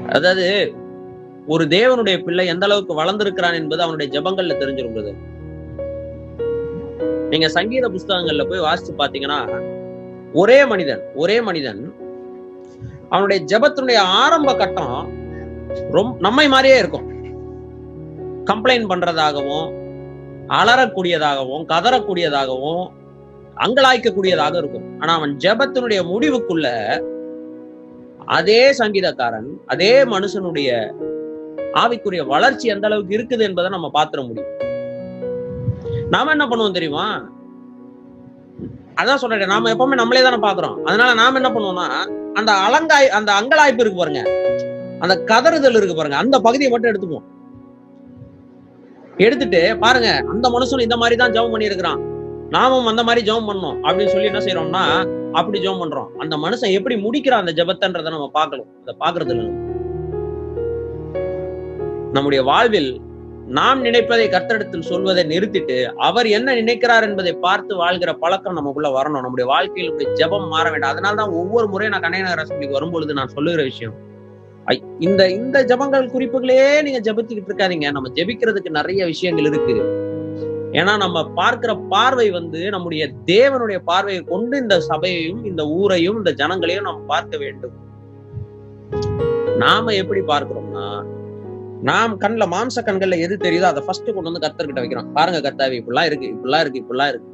அதாவது 0.09 0.75
ஒரு 1.47 1.65
தேவனுடைய 1.65 2.23
பிள்ளை 2.25 2.47
எந்த 2.47 2.67
அளவுக்கு 2.67 2.95
வளர்ந்திருக்கிறான் 2.95 3.55
என்பது 3.55 3.83
அவனுடைய 3.83 4.21
ஜபங்கள்ல 4.21 4.57
தெரிஞ்சிருந்தது 4.63 5.13
நீங்க 7.31 7.49
சங்கீத 7.49 7.89
புஸ்தகங்கள்ல 7.89 8.49
போய் 8.49 8.67
வாசிச்சு 8.67 8.93
பாத்தீங்கன்னா 8.99 9.39
ஒரே 10.33 10.65
மனிதன் 10.65 11.03
ஒரே 11.15 11.41
மனிதன் 11.41 11.95
அவனுடைய 13.09 13.45
ஜபத்தினுடைய 13.45 13.97
ஆரம்ப 13.97 14.55
கட்டம் 14.55 15.13
ரொம்ப 15.91 16.17
நம்மை 16.21 16.49
மாதிரியே 16.49 16.79
இருக்கும். 16.79 17.18
கம்ப்ளைண்ட் 18.51 18.91
பண்றதாகவும் 18.93 19.69
அலறக்கூடியதாகவும் 20.59 21.65
கதறக்கூடியதாகவும் 21.73 22.85
அங்கலாய்க்கக்கூடியதாக 23.65 24.55
இருக்கும். 24.61 24.87
ஆனா 25.01 25.13
அவன் 25.19 25.33
ஜெபத்தினுடைய 25.45 26.01
முடிவுக்குள்ள 26.11 26.67
அதே 28.37 28.61
சங்கீதக்காரன் 28.81 29.49
அதே 29.73 29.93
மனுஷனுடைய 30.15 30.71
ஆவிக்குரிய 31.83 32.23
வளர்ச்சி 32.35 32.67
எந்த 32.75 32.87
அளவுக்கு 32.89 33.17
இருக்குது 33.17 33.43
என்பதை 33.49 33.69
நம்ம 33.75 33.89
பாத்திர 33.97 34.21
முடியும். 34.29 34.53
நாம 36.15 36.31
என்ன 36.35 36.45
பண்ணுவோம் 36.51 36.77
தெரியுமா? 36.77 37.07
அதான் 39.01 39.21
சொல்றேன் 39.23 39.53
நாம 39.55 39.71
எப்பவுமே 39.73 39.99
நம்மளே 40.01 40.23
தானே 40.27 40.39
பாக்குறோம் 40.45 40.77
அதனால 40.89 41.11
நாம 41.23 41.39
என்ன 41.41 41.51
பண்ணுவோம்னா 41.57 41.87
அந்த 42.39 42.53
அலங்காய் 42.67 43.09
அந்த 43.19 43.31
அங்கலாய்ப்பு 43.41 43.83
இருக்கு 43.85 44.01
பாருங்க. 44.03 44.23
அந்த 45.03 45.15
கதறுதல் 45.31 45.79
இருக்கு 45.81 45.97
பாருங்க. 45.99 46.19
அந்த 46.25 46.37
பகுதியை 46.47 46.71
மட்டும் 46.73 46.91
எடுத்துப்போம் 46.93 47.27
எடுத்துட்டு 49.27 49.61
பாருங்க 49.85 50.11
அந்த 50.33 50.47
மனுஷன் 50.55 50.87
இந்த 50.87 50.97
மாதிரி 51.03 51.17
தான் 51.21 51.33
ஜெபம் 51.37 51.55
பண்ணியிருக்கிறான். 51.55 52.01
நாமும் 52.57 52.91
அந்த 52.91 53.03
மாதிரி 53.07 53.23
ஜெபம் 53.29 53.49
பண்ணோம் 53.51 53.79
அப்படின்னு 53.87 54.13
சொல்லி 54.13 54.31
என்ன 54.31 54.43
செய்யறோம்னா 54.45 54.83
அப்படி 55.39 55.59
ஜெபம் 55.65 55.83
பண்றோம். 55.83 56.11
அந்த 56.23 56.35
மனுஷன் 56.37 56.75
எப்படி 56.79 56.97
முடிக்கிறான் 57.07 57.43
அந்த 57.45 57.53
ஜெபத்தன்றதை 57.59 58.11
நம்ம 58.15 58.31
பார்க்கலாம் 58.39 58.71
அதை 58.83 58.95
பாக்குறது 59.03 59.35
இல்லை. 59.35 59.53
நம்முடைய 62.17 62.43
வாழ்வில் 62.51 62.91
நாம் 63.59 63.81
நினைப்பதை 63.81 64.25
கர்த்தரிடத்தில் 64.29 64.89
சொல்வதை 64.89 65.23
நிறுத்திட்டு 65.33 65.77
அவர் 66.09 66.27
என்ன 66.27 66.55
நினைக்கிறார் 66.55 67.07
என்பதை 67.09 67.33
பார்த்து 67.47 67.73
வாழ்கிற 67.77 68.11
பழக்கம் 68.23 68.59
நமக்குள்ள 68.59 68.89
வரணும். 68.99 69.25
நம்முடைய 69.27 69.47
வாழ்க்கையில் 69.55 70.15
ஜெபம் 70.21 70.49
மாற 70.55 70.65
வேண்டாம். 70.71 70.95
அதனால 70.95 71.17
தான் 71.23 71.35
ஒவ்வொரு 71.41 71.69
முறையும் 71.69 71.95
நான் 71.95 72.05
கண்ணையநகர 72.07 72.45
அசம்பிளிக்கு 72.45 72.79
வரும்பொழுது 72.79 73.19
நான் 73.21 73.35
சொல்லுகிற 73.37 73.63
விஷயம். 73.63 73.97
இந்த 74.99 75.31
இந்த 75.31 75.65
ஜெபங்கள் 75.65 76.13
குறிப்புகளே 76.15 76.83
நீங்க 76.83 77.13
ஜபிச்சுக்கிட்டு 77.13 77.51
இருக்காதீங்க. 77.53 77.91
நம்ம 77.91 78.11
ஜெபிக்கிறதுக்கு 78.15 78.71
நிறைய 78.71 79.05
விஷயங்கள் 79.07 79.45
இருக்கு. 79.45 79.77
ஏன்னா 80.73 80.97
நம்ம 80.97 81.25
பார்க்கிற 81.29 81.77
பார்வை 81.77 82.31
வந்து 82.31 82.71
நம்முடைய 82.71 83.11
தேவனுடைய 83.27 83.79
பார்வையை 83.85 84.23
கொண்டு 84.23 84.59
இந்த 84.59 84.81
சபையையும் 84.81 85.45
இந்த 85.45 85.67
ஊரையும் 85.67 86.17
இந்த 86.17 86.31
ஜனங்களையும் 86.31 86.89
நம்ம 86.89 87.01
பார்க்க 87.07 87.37
வேண்டும். 87.37 87.77
நாம 89.57 89.95
எப்படி 89.95 90.21
பார்க்கிறோம்னா 90.21 91.05
நாம் 91.83 92.21
கண்ணுல 92.21 92.45
மாம்ச 92.55 92.83
கண்கள்ல 92.87 93.19
எது 93.19 93.35
தெரியுதோ 93.37 93.61
அதை 93.61 93.83
ஃபர்ஸ்ட் 93.87 94.15
கொண்டு 94.15 94.31
வந்து 94.31 94.45
கர்த்தர்கிட்ட 94.45 94.83
வைக்கிறோம். 94.83 95.13
பாருங்க 95.13 95.41
கர்த்தாவே 95.47 95.81
இப்படிலாம் 95.81 96.05
இருக்கு 96.05 96.35
இப்படிலாம் 96.35 96.61
இருக்கு 96.61 96.83
இப்படிலாம் 96.85 97.09
இருக்கு. 97.09 97.29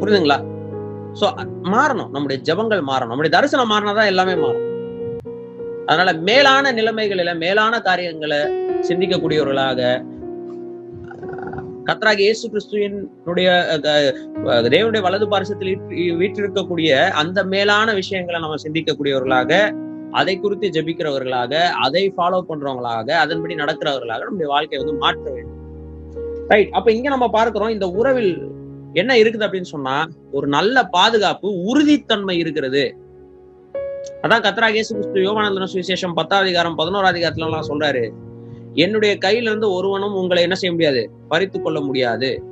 புரியுதுங்களா? 0.00 0.56
சோ 1.20 1.26
மாறணும். 1.74 2.10
நம்முடைய 2.14 2.38
ஜபங்கள் 2.48 2.82
மாறணும். 2.90 3.12
நம்முடைய 3.12 3.32
தரிசனம் 3.36 3.72
மாறினாதான் 3.72 4.10
எல்லாமே 4.12 4.36
மாறும். 4.44 4.64
அதனால 5.90 6.12
மேலான 6.28 6.72
நிலைமைகளில 6.78 7.30
மேலான 7.42 7.74
காரியங்களை 7.88 8.40
சிந்திக்கக்கூடியவர்களாக 8.88 9.82
கத்ராக 11.88 12.20
இயேசு 12.24 12.44
கிறிஸ்துவனுடைய 12.52 13.48
தேவனுடைய 14.74 15.02
வலது 15.06 15.26
பாரசத்தில் 15.32 15.70
வீற்றிருக்கக்கூடிய 16.20 16.90
அந்த 17.20 17.38
மேலான 17.52 17.94
விஷயங்களை 18.00 18.40
நம்ம 18.44 18.58
சிந்திக்கக்கூடியவர்களாக 18.64 19.52
அதை 20.20 20.34
குறித்து 20.42 20.66
ஜபிக்கிறவர்களாக 20.76 21.54
அதை 21.86 22.02
ஃபாலோ 22.16 22.40
பண்றவங்களாக 22.50 23.08
அதன்படி 23.24 23.56
நடக்கிறவர்களாக 23.62 24.26
நம்முடைய 24.28 24.50
வாழ்க்கையை 24.54 24.80
வந்து 24.82 25.02
மாற்ற 25.04 25.24
வேண்டும். 25.36 25.56
ரைட் 26.52 26.70
அப்ப 26.78 26.88
இங்க 26.98 27.08
நம்ம 27.14 27.26
பார்க்கிறோம் 27.38 27.74
இந்த 27.76 27.88
உறவில் 28.00 28.32
என்ன 28.92 29.16
இருக்குது 29.16 29.46
அப்படின்னு 29.46 29.72
சொன்னா 29.74 30.06
ஒரு 30.32 30.46
நல்ல 30.46 30.84
பாதுகாப்பு 30.84 31.48
உறுதித்தன்மை 31.50 32.38
இருக்கிறது. 32.38 32.96
அதான் 34.22 34.44
கத்ரா 34.46 34.68
கேசு 34.68 34.92
கிறிஸ்து 34.96 35.20
யோகானந்தன 35.20 35.68
சுவிசேஷம் 35.74 36.14
பத்தாவது 36.14 36.46
அதிகாரம் 36.46 36.78
பதினோரா 36.78 37.10
அதிகாரத்துல 37.12 37.48
எல்லாம் 37.48 37.68
சொல்றாரு 37.68 38.12
என்னுடைய 38.74 39.18
கையிலிருந்து 39.24 39.70
ஒருவனும் 39.70 40.14
உங்களை 40.14 40.42
என்ன 40.42 40.54
செய்ய 40.54 40.72
முடியாது? 40.72 41.10
பறித்து 41.28 41.62
கொள்ள 41.62 41.80
முடியாது. 41.80 42.42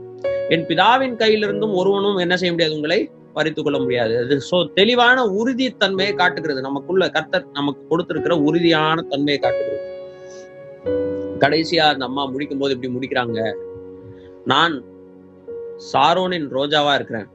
என் 0.48 0.66
பிதாவின் 0.66 1.16
கையிலிருந்தும் 1.22 1.74
ஒருவனும் 1.74 2.16
என்ன 2.16 2.36
செய்ய 2.36 2.52
முடியாது? 2.52 2.74
உங்களை 2.74 3.10
பறித்து 3.32 3.62
கொள்ள 3.62 3.78
முடியாது. 3.78 4.18
அது 4.18 4.40
சோ 4.50 4.72
தெளிவான 4.74 5.24
உறுதித்தன்மையை 5.24 6.14
காட்டுகிறது. 6.14 6.60
நமக்குள்ள 6.60 7.08
கர்த்தர் 7.08 7.46
நமக்கு 7.52 7.86
கொடுத்திருக்கிற 7.88 8.36
உறுதியான 8.38 9.02
தன்மையை 9.02 9.40
காட்டுகிறது. 9.40 9.82
கடைசியா 11.38 11.86
அந்த 11.92 12.04
அம்மா 12.04 12.24
முடிக்கும் 12.24 12.58
போது 12.58 12.74
இப்படி 12.74 12.92
முடிக்கிறாங்க? 12.92 13.54
நான் 14.44 14.84
சாரோனின் 15.92 16.48
ரோஜாவா 16.50 16.94
இருக்கிறேன். 16.94 17.28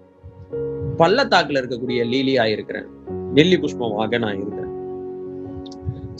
பள்ளத்தாக்குல 0.98 1.62
இருக்கக்கூடிய 1.62 2.04
லீலியா 2.14 2.46
இருக்கிறேன் 2.46 2.88
நெல்லி 3.34 3.58
புஷ்பமாக 3.58 4.18
நான் 4.18 4.36
இருக்கிறேன் 4.36 4.70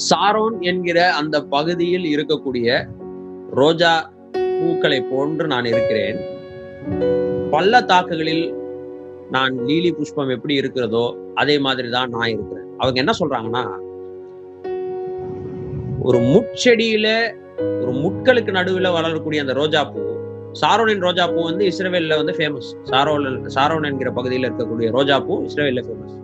சாரோன் 0.10 0.60
என்கிற 0.62 1.14
அந்த 1.14 1.44
பகுதியில் 1.44 2.04
இருக்கக்கூடிய 2.04 2.88
ரோஜா 3.50 4.12
பூக்களை 4.60 5.02
போன்று 5.02 5.48
நான் 5.48 5.66
இருக்கிறேன். 5.66 6.20
பள்ளத்தாக்குகளில் 7.52 8.56
நான் 9.30 9.58
லீலி 9.58 9.92
புஷ்பம் 9.92 10.30
எப்படி 10.30 10.54
இருக்கிறதோ 10.54 11.18
அதே 11.36 11.60
மாதிரி 11.60 11.90
தான் 11.90 12.10
நான் 12.10 12.30
இருக்கிறேன். 12.30 12.68
அவங்க 12.78 13.00
என்ன 13.00 13.14
சொல்றாங்கன்னா 13.20 13.64
ஒரு 16.02 16.20
முட்செடியில 16.20 17.08
ஒரு 17.82 17.92
முட்களுக்கு 17.92 18.52
நடுவுல 18.52 18.92
வளரக்கூடிய 18.94 19.42
அந்த 19.42 19.54
ரோஜா 19.54 19.84
பூ 19.84 20.11
சாரோனின் 20.60 21.04
ரோஜா 21.06 21.26
பூ 21.28 21.40
வந்து 21.50 21.66
இஸ்ரேவேல்ல 21.72 22.16
வந்து 22.22 22.34
ஃபேமஸ் 22.38 22.70
சாரோன் 22.90 23.28
சாரோன் 23.56 23.88
என்கிற 23.90 24.10
பகுதியில் 24.12 24.48
இருக்கக்கூடிய 24.50 24.88
ரோஜா 24.98 25.18
பூ 25.28 25.36
இஸ்ரேவேல்ல 25.48 25.82
ஃபேமஸ் 25.88 26.18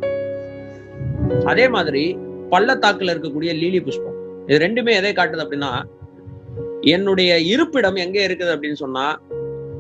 அதே 1.52 1.66
மாதிரி 1.76 2.04
பள்ளத்தாக்குல 2.52 3.14
இருக்கக்கூடிய 3.14 3.52
லீலி 3.62 3.80
புஷ்பம். 3.86 4.18
இது 4.48 4.58
ரெண்டுமே 4.66 4.92
எதை 5.00 5.12
காட்டுது 5.14 5.44
அப்படின்னா 5.46 5.72
என்னுடைய 6.94 7.32
இருப்பிடம் 7.54 7.98
எங்க 8.06 8.18
இருக்குது 8.28 8.54
அப்படின்னு 8.54 8.80
சொன்னா 8.84 9.06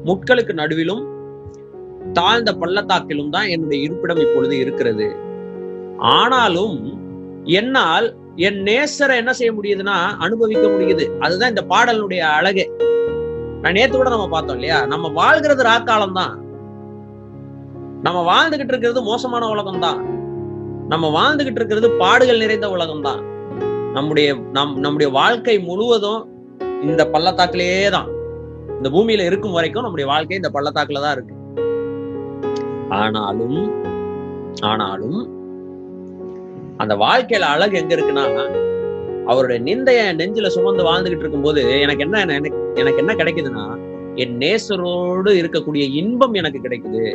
முட்களுக்கு 0.07 0.53
நடுவிலும் 0.61 1.03
தாழ்ந்த 2.13 2.51
பள்ளத்தாக்கிலும் 2.61 3.33
தான் 3.35 3.47
என்னுடைய 3.53 3.79
இருப்பிடம் 3.83 4.21
இப்பொழுது 4.25 4.57
இருக்கிறது. 4.63 5.07
ஆனாலும் 6.17 6.77
என்னால் 7.59 8.07
என் 8.47 8.59
நேசரை 8.69 9.15
என்ன 9.21 9.31
செய்ய 9.33 9.51
முடியுதுன்னா 9.53 9.97
அனுபவிக்க 10.25 10.65
முடியுது. 10.67 11.05
அதுதான் 11.19 11.49
இந்த 11.49 11.63
பாடலுடைய 11.71 12.19
அழகே. 12.39 12.65
நான் 13.61 13.75
நேத்து 13.77 13.95
கூட 13.95 14.09
நம்ம 14.09 14.27
பார்த்தோம் 14.29 14.57
இல்லையா? 14.57 14.79
நம்ம 14.91 15.07
வாழ்கிறது 15.17 15.63
ராக்காலம் 15.67 16.17
தான் 16.19 16.33
நம்ம 18.03 18.19
வாழ்ந்துகிட்டு 18.27 18.73
இருக்கிறது 18.73 19.01
மோசமான 19.03 19.47
உலகம் 19.53 19.79
தான் 19.79 19.99
நம்ம 20.91 21.05
வாழ்ந்துகிட்டு 21.15 21.59
இருக்கிறது 21.59 21.87
பாடுகள் 22.01 22.43
நிறைந்த 22.43 22.67
உலகம் 22.75 23.05
தான் 23.07 23.21
நம்முடைய 23.95 24.27
நம் 24.51 24.75
நம்முடைய 24.83 25.09
வாழ்க்கை 25.17 25.55
முழுவதும் 25.67 26.21
இந்த 26.83 27.03
பள்ளத்தாக்கிலேயே 27.13 27.87
தான் 27.89 28.09
இந்த 28.77 28.87
பூமியில 28.89 29.25
இருக்கும் 29.27 29.55
வரைக்கும் 29.57 29.85
நம்முடைய 29.85 30.07
வாழ்க்கை 30.11 30.37
இந்த 30.39 30.51
பள்ளத்தாக்குல 30.55 31.01
தான் 31.05 31.15
இருக்கு. 31.15 31.33
ஆனாலும் 32.97 33.59
ஆனாலும் 34.63 35.19
அந்த 36.79 36.93
வாழ்க்கையில 37.03 37.47
அழகு 37.53 37.79
எங்க 37.79 37.93
இருக்குன்னா 37.95 38.25
அவருடைய 39.27 39.61
நிந்தைய 39.63 40.15
நெஞ்சில 40.15 40.47
சுமந்து 40.47 40.83
வாழ்ந்துகிட்டு 40.83 41.19
இருக்கும்போது 41.19 41.81
எனக்கு 41.81 42.03
என்ன 42.03 42.21
எனக்கு 42.21 42.71
எனக்கு 42.75 42.97
என்ன 42.97 43.13
கிடைக்குதுன்னா 43.13 43.77
என் 44.15 44.37
நேசரோடு 44.37 45.31
இருக்கக்கூடிய 45.35 45.91
இன்பம் 45.91 46.33
எனக்கு 46.33 46.59
கிடைக்குது. 46.63 47.13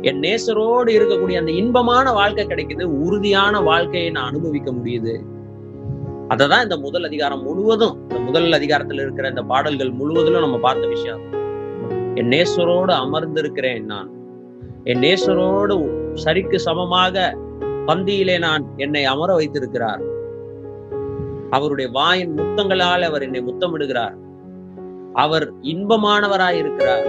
என் 0.00 0.20
நேசரோடு 0.20 0.90
இருக்கக்கூடிய 0.90 1.38
அந்த 1.38 1.50
இன்பமான 1.50 2.12
வாழ்க்கை 2.12 2.46
கிடைக்குது. 2.46 2.82
உறுதியான 2.82 3.60
வாழ்க்கையை 3.60 4.10
நான் 4.10 4.28
அனுபவிக்க 4.28 4.72
முடியுது. 4.72 5.20
அததான் 6.28 6.62
இந்த 6.62 6.76
முதல் 6.76 7.04
அதிகாரம் 7.04 7.42
முழுவதும் 7.42 7.98
இந்த 8.00 8.18
முதல் 8.18 8.44
அதிகாரத்துல 8.44 8.92
இருக்கிற 8.92 9.28
இந்த 9.28 9.42
பாடல்கள் 9.42 9.90
முழுவதிலும் 9.90 10.40
நம்ம 10.40 10.58
பார்த்த 10.58 10.86
விஷயம். 10.86 11.20
என் 12.14 12.28
நேசரோடு 12.28 12.92
அமர்ந்திருக்கிறேன் 12.92 13.84
நான். 13.84 14.10
என் 14.84 15.00
நேசரோடு 15.00 15.90
சரிக்கு 16.24 16.56
சமமாக 16.56 17.38
பந்தியிலே 17.86 18.38
நான் 18.38 18.64
என்னை 18.76 19.04
அமர 19.04 19.34
வைத்திருக்கிறார். 19.34 20.12
அவருடைய 21.50 21.90
வாயின் 21.90 22.34
முத்தங்களால் 22.34 23.02
அவர் 23.02 23.22
என்னை 23.22 23.40
முத்தமிடுகிறார். 23.40 24.14
அவர் 25.12 25.52
இன்பமானவராய் 25.62 26.56
இருக்கிறார். 26.56 27.06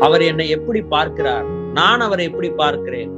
அவர் 0.00 0.22
என்னை 0.22 0.48
எப்படி 0.48 0.82
பார்க்கிறார்? 0.82 1.44
நான் 1.72 2.00
அவரை 2.00 2.24
எப்படி 2.24 2.50
பார்க்கிறேன்? 2.50 3.10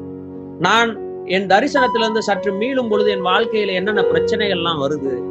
நான் 0.58 0.98
என் 1.24 1.46
தரிசனத்திலிருந்து 1.46 2.18
சற்று 2.18 2.52
மீளும் 2.52 2.88
பொழுது 2.88 3.10
என் 3.10 3.24
வாழ்க்கையில 3.24 3.72
என்னென்ன 3.72 4.00
பிரச்சனைகள்லாம் 4.00 4.82
வருது? 4.82 5.22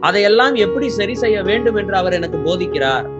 அதையெல்லாம் 0.00 0.54
எப்படி 0.54 0.88
சரி 0.88 1.14
செய்ய 1.14 1.42
வேண்டும் 1.42 1.74
என்று 1.74 1.96
அவர் 1.96 2.12
எனக்கு 2.12 2.38
போதிக்கிறார். 2.38 3.18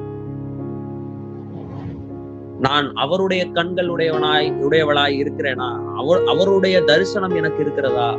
நான் 2.59 2.92
அவருடைய 2.94 3.44
கண்கள் 3.46 3.88
உடையவனாய் 3.88 4.52
உடையவளாய் 4.68 5.24
இருக்கிறேனா? 5.24 5.94
அவர் 5.96 6.24
அவருடைய 6.24 6.83
தரிசனம் 6.83 7.35
எனக்கு 7.35 7.61
இருக்கிறதா? 7.61 8.16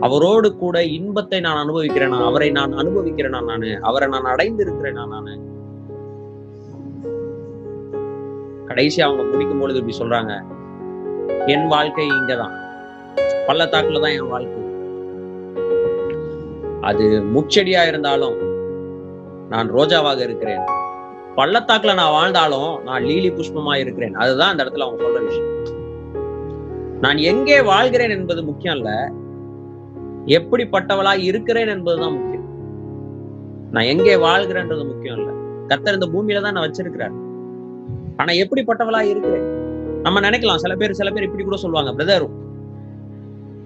அவரோடு 0.00 0.56
கூட 0.56 0.84
இன்பத்தை 0.84 1.40
நான் 1.40 1.68
அனுபவிக்கிறேனா? 1.68 2.24
அவரை 2.24 2.50
நான் 2.50 2.72
அனுபவிக்கிறேனா 2.72 3.44
நானு? 3.44 3.78
அவரை 3.82 4.08
நான் 4.08 4.24
அடைந்து 4.24 4.64
இருக்கிறேனா 4.64 5.06
நானு? 5.06 5.40
கடைசி 8.66 9.02
அவங்க 9.02 9.22
முடிக்கும் 9.22 9.60
பொழுது 9.60 9.78
இப்படி 9.78 9.98
சொல்றாங்க. 9.98 10.42
என் 11.46 11.66
வாழ்க்கை 11.66 12.08
இங்கதான். 12.08 12.66
பள்ளத்தாக்குல 13.46 14.00
தான் 14.00 14.10
என் 14.10 14.28
வாழ்க்கை. 14.28 14.66
அது 16.80 17.04
முச்செடியா 17.04 17.86
இருந்தாலும் 17.86 18.36
நான் 19.48 19.74
ரோஜாவாக 19.74 20.18
இருக்கிறேன். 20.18 20.60
பள்ளத்தாக்குல 21.36 21.94
நான் 21.94 22.10
வாழ்ந்தாலும் 22.10 22.82
நான் 22.82 23.02
லீலி 23.02 23.30
புஷ்பமா 23.30 23.76
இருக்கிறேன். 23.76 24.14
அதுதான் 24.14 24.50
அந்த 24.50 24.64
இடத்துல 24.64 24.80
அவங்க 24.80 25.04
சொல்ற 25.04 25.24
விஷயம். 25.24 25.56
நான் 27.00 27.16
எங்கே 27.16 27.62
வாழ்கிறேன் 27.62 28.10
என்பது 28.10 28.44
முக்கியம் 28.44 28.76
இல்ல. 28.76 29.12
எப்படிப்பட்டவளாய் 30.28 31.18
இருக்கிறேன் 31.18 31.68
என்பதுதான் 31.68 32.12
முக்கியம். 32.12 32.46
நான் 33.70 33.84
எங்கே 33.84 34.16
வாழ்கிறேன்றது 34.16 34.86
முக்கியம் 34.86 35.18
இல்ல. 35.18 35.30
கத்தர் 35.68 35.92
இந்த 35.92 36.06
பூமியில 36.06 36.40
தான் 36.40 36.52
நான் 36.52 36.70
வச்சிருக்கிறார். 36.70 37.14
ஆனா 38.16 38.32
எப்படிப்பட்டவளா 38.32 39.00
இருக்கிறேன்? 39.02 39.56
நம்ம 40.02 40.20
நினைக்கலாம். 40.20 40.56
சில 40.56 40.76
பேர் 40.76 40.92
சில 40.92 41.10
பேர் 41.10 41.22
இப்படி 41.22 41.44
கூட 41.44 41.56
சொல்லுவாங்க. 41.56 42.04
பிரதர் 42.04 42.28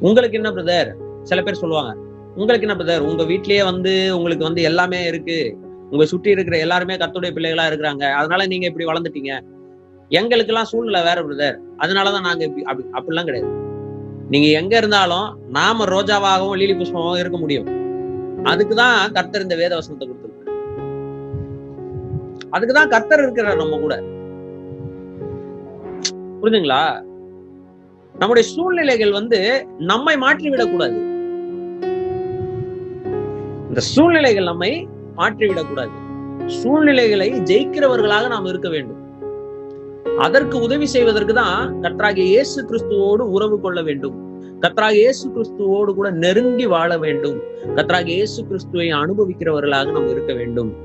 உங்களுக்கு 0.00 0.36
என்ன 0.36 0.50
பிரதர் 0.50 0.94
சில 1.22 1.42
பேர் 1.42 1.54
சொல்லுவாங்க. 1.54 1.96
உங்களுக்கு 2.34 2.68
என்ன 2.68 2.84
பிரதர் 2.84 3.00
உங்க 3.00 3.22
வீட்லயே 3.22 3.64
வந்து 3.64 4.16
உங்களுக்கு 4.16 4.44
வந்து 4.44 4.62
எல்லாமே 4.62 5.04
இருக்கு. 5.04 5.56
உங்க 5.90 6.04
சுற்றி 6.04 6.30
இருக்கிற 6.30 6.58
எல்லாருமே 6.58 6.94
கத்துடைய 6.94 7.32
பிள்ளைகளா 7.34 7.64
இருக்கிறாங்க. 7.70 8.12
அதனால 8.12 8.46
நீங்க 8.46 8.66
இப்படி 8.66 8.86
வளர்ந்துட்டீங்க. 8.86 9.40
எங்களுக்கு 10.08 10.52
எல்லாம் 10.52 10.64
சூழ்நிலை 10.64 11.02
வேற 11.02 11.22
பிரதர் 11.22 11.58
அதனாலதான் 11.78 12.20
நாங்க 12.20 12.44
இப்படி 12.44 12.62
அப்படி 12.62 12.88
அப்படிலாம் 12.92 13.24
கிடையாது. 13.24 13.61
நீங்க 14.32 14.48
எங்க 14.60 14.74
இருந்தாலும் 14.80 15.26
நாம 15.56 15.84
ரோஜாவாகவும் 15.92 16.58
லீலி 16.60 16.74
புஷ்பமாகவும் 16.78 17.20
இருக்க 17.22 17.38
முடியும். 17.38 17.66
அதுக்குதான் 18.50 18.96
கர்த்தர் 19.16 19.44
இந்த 19.46 19.56
வேத 19.60 19.72
வசனத்தை 19.78 20.04
கொடுத்துருக்கு 20.08 20.30
அதுக்குதான் 22.54 22.92
கர்த்தர் 22.94 23.22
இருக்கிறார் 23.24 23.60
நம்ம 23.62 23.78
கூட. 23.78 23.94
புரியுதுங்களா 26.40 26.82
நம்முடைய 28.14 28.44
சூழ்நிலைகள் 28.52 29.12
வந்து 29.18 29.40
நம்மை 29.90 30.14
மாற்றி 30.24 30.48
விடக்கூடாது 30.48 30.98
இந்த 33.68 33.82
சூழ்நிலைகள் 33.92 34.50
நம்மை 34.50 34.72
மாற்றிவிடக்கூடாது. 35.20 35.94
சூழ்நிலைகளை 36.60 37.28
ஜெயிக்கிறவர்களாக 37.50 38.28
நாம் 38.28 38.50
இருக்க 38.52 38.68
வேண்டும். 38.68 39.01
அதற்கு 40.18 40.60
உதவி 40.60 40.86
செய்வதற்கு 40.86 41.34
தான் 41.34 41.80
கத்ராகிய 41.80 42.24
இயேசு 42.24 42.66
கிறிஸ்துவோடு 42.68 43.20
உறவு 43.20 43.60
கொள்ள 43.60 43.82
வேண்டும். 43.82 44.30
கத்ராக 44.60 44.92
இயேசு 44.92 45.30
கிறிஸ்துவோடு 45.30 45.94
கூட 45.94 46.10
நெருங்கி 46.10 46.66
வாழ 46.66 46.98
வேண்டும். 46.98 47.42
கத்ராக 47.74 48.06
இயேசு 48.06 48.46
கிறிஸ்துவை 48.46 48.92
அனுபவிக்கிறவர்களாக 48.92 49.92
நாம் 49.92 50.08
இருக்க 50.08 50.32
வேண்டும். 50.32 50.76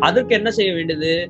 அதற்கு 0.00 0.34
என்ன 0.34 0.50
செய்ய 0.50 0.74
வேண்டியது? 0.74 1.28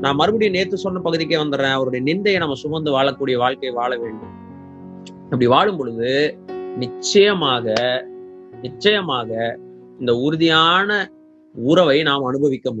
நான் 0.00 0.16
மறுபடியும் 0.16 0.54
நேத்து 0.54 0.76
சொன்ன 0.76 1.00
பகுதிக்கே 1.00 1.36
வந்துடுறேன். 1.42 1.76
அவருடைய 1.76 2.14
நிந்தையை 2.14 2.38
நம்ம 2.38 2.54
சுமந்து 2.54 2.92
வாழக்கூடிய 2.96 3.36
வாழ்க்கையை 3.36 3.76
வாழ 3.76 3.96
வேண்டும். 3.96 4.34
அப்படி 5.24 5.46
வாழும் 5.46 5.76
பொழுது 5.76 6.38
நிச்சயமாக 6.76 7.74
நிச்சயமாக 8.62 9.58
இந்த 10.00 10.16
உறுதியான 10.16 11.08
உறவை 11.54 12.02
நாம் 12.02 12.22
அனுபவிக்க 12.22 12.72
முடியும். 12.72 12.76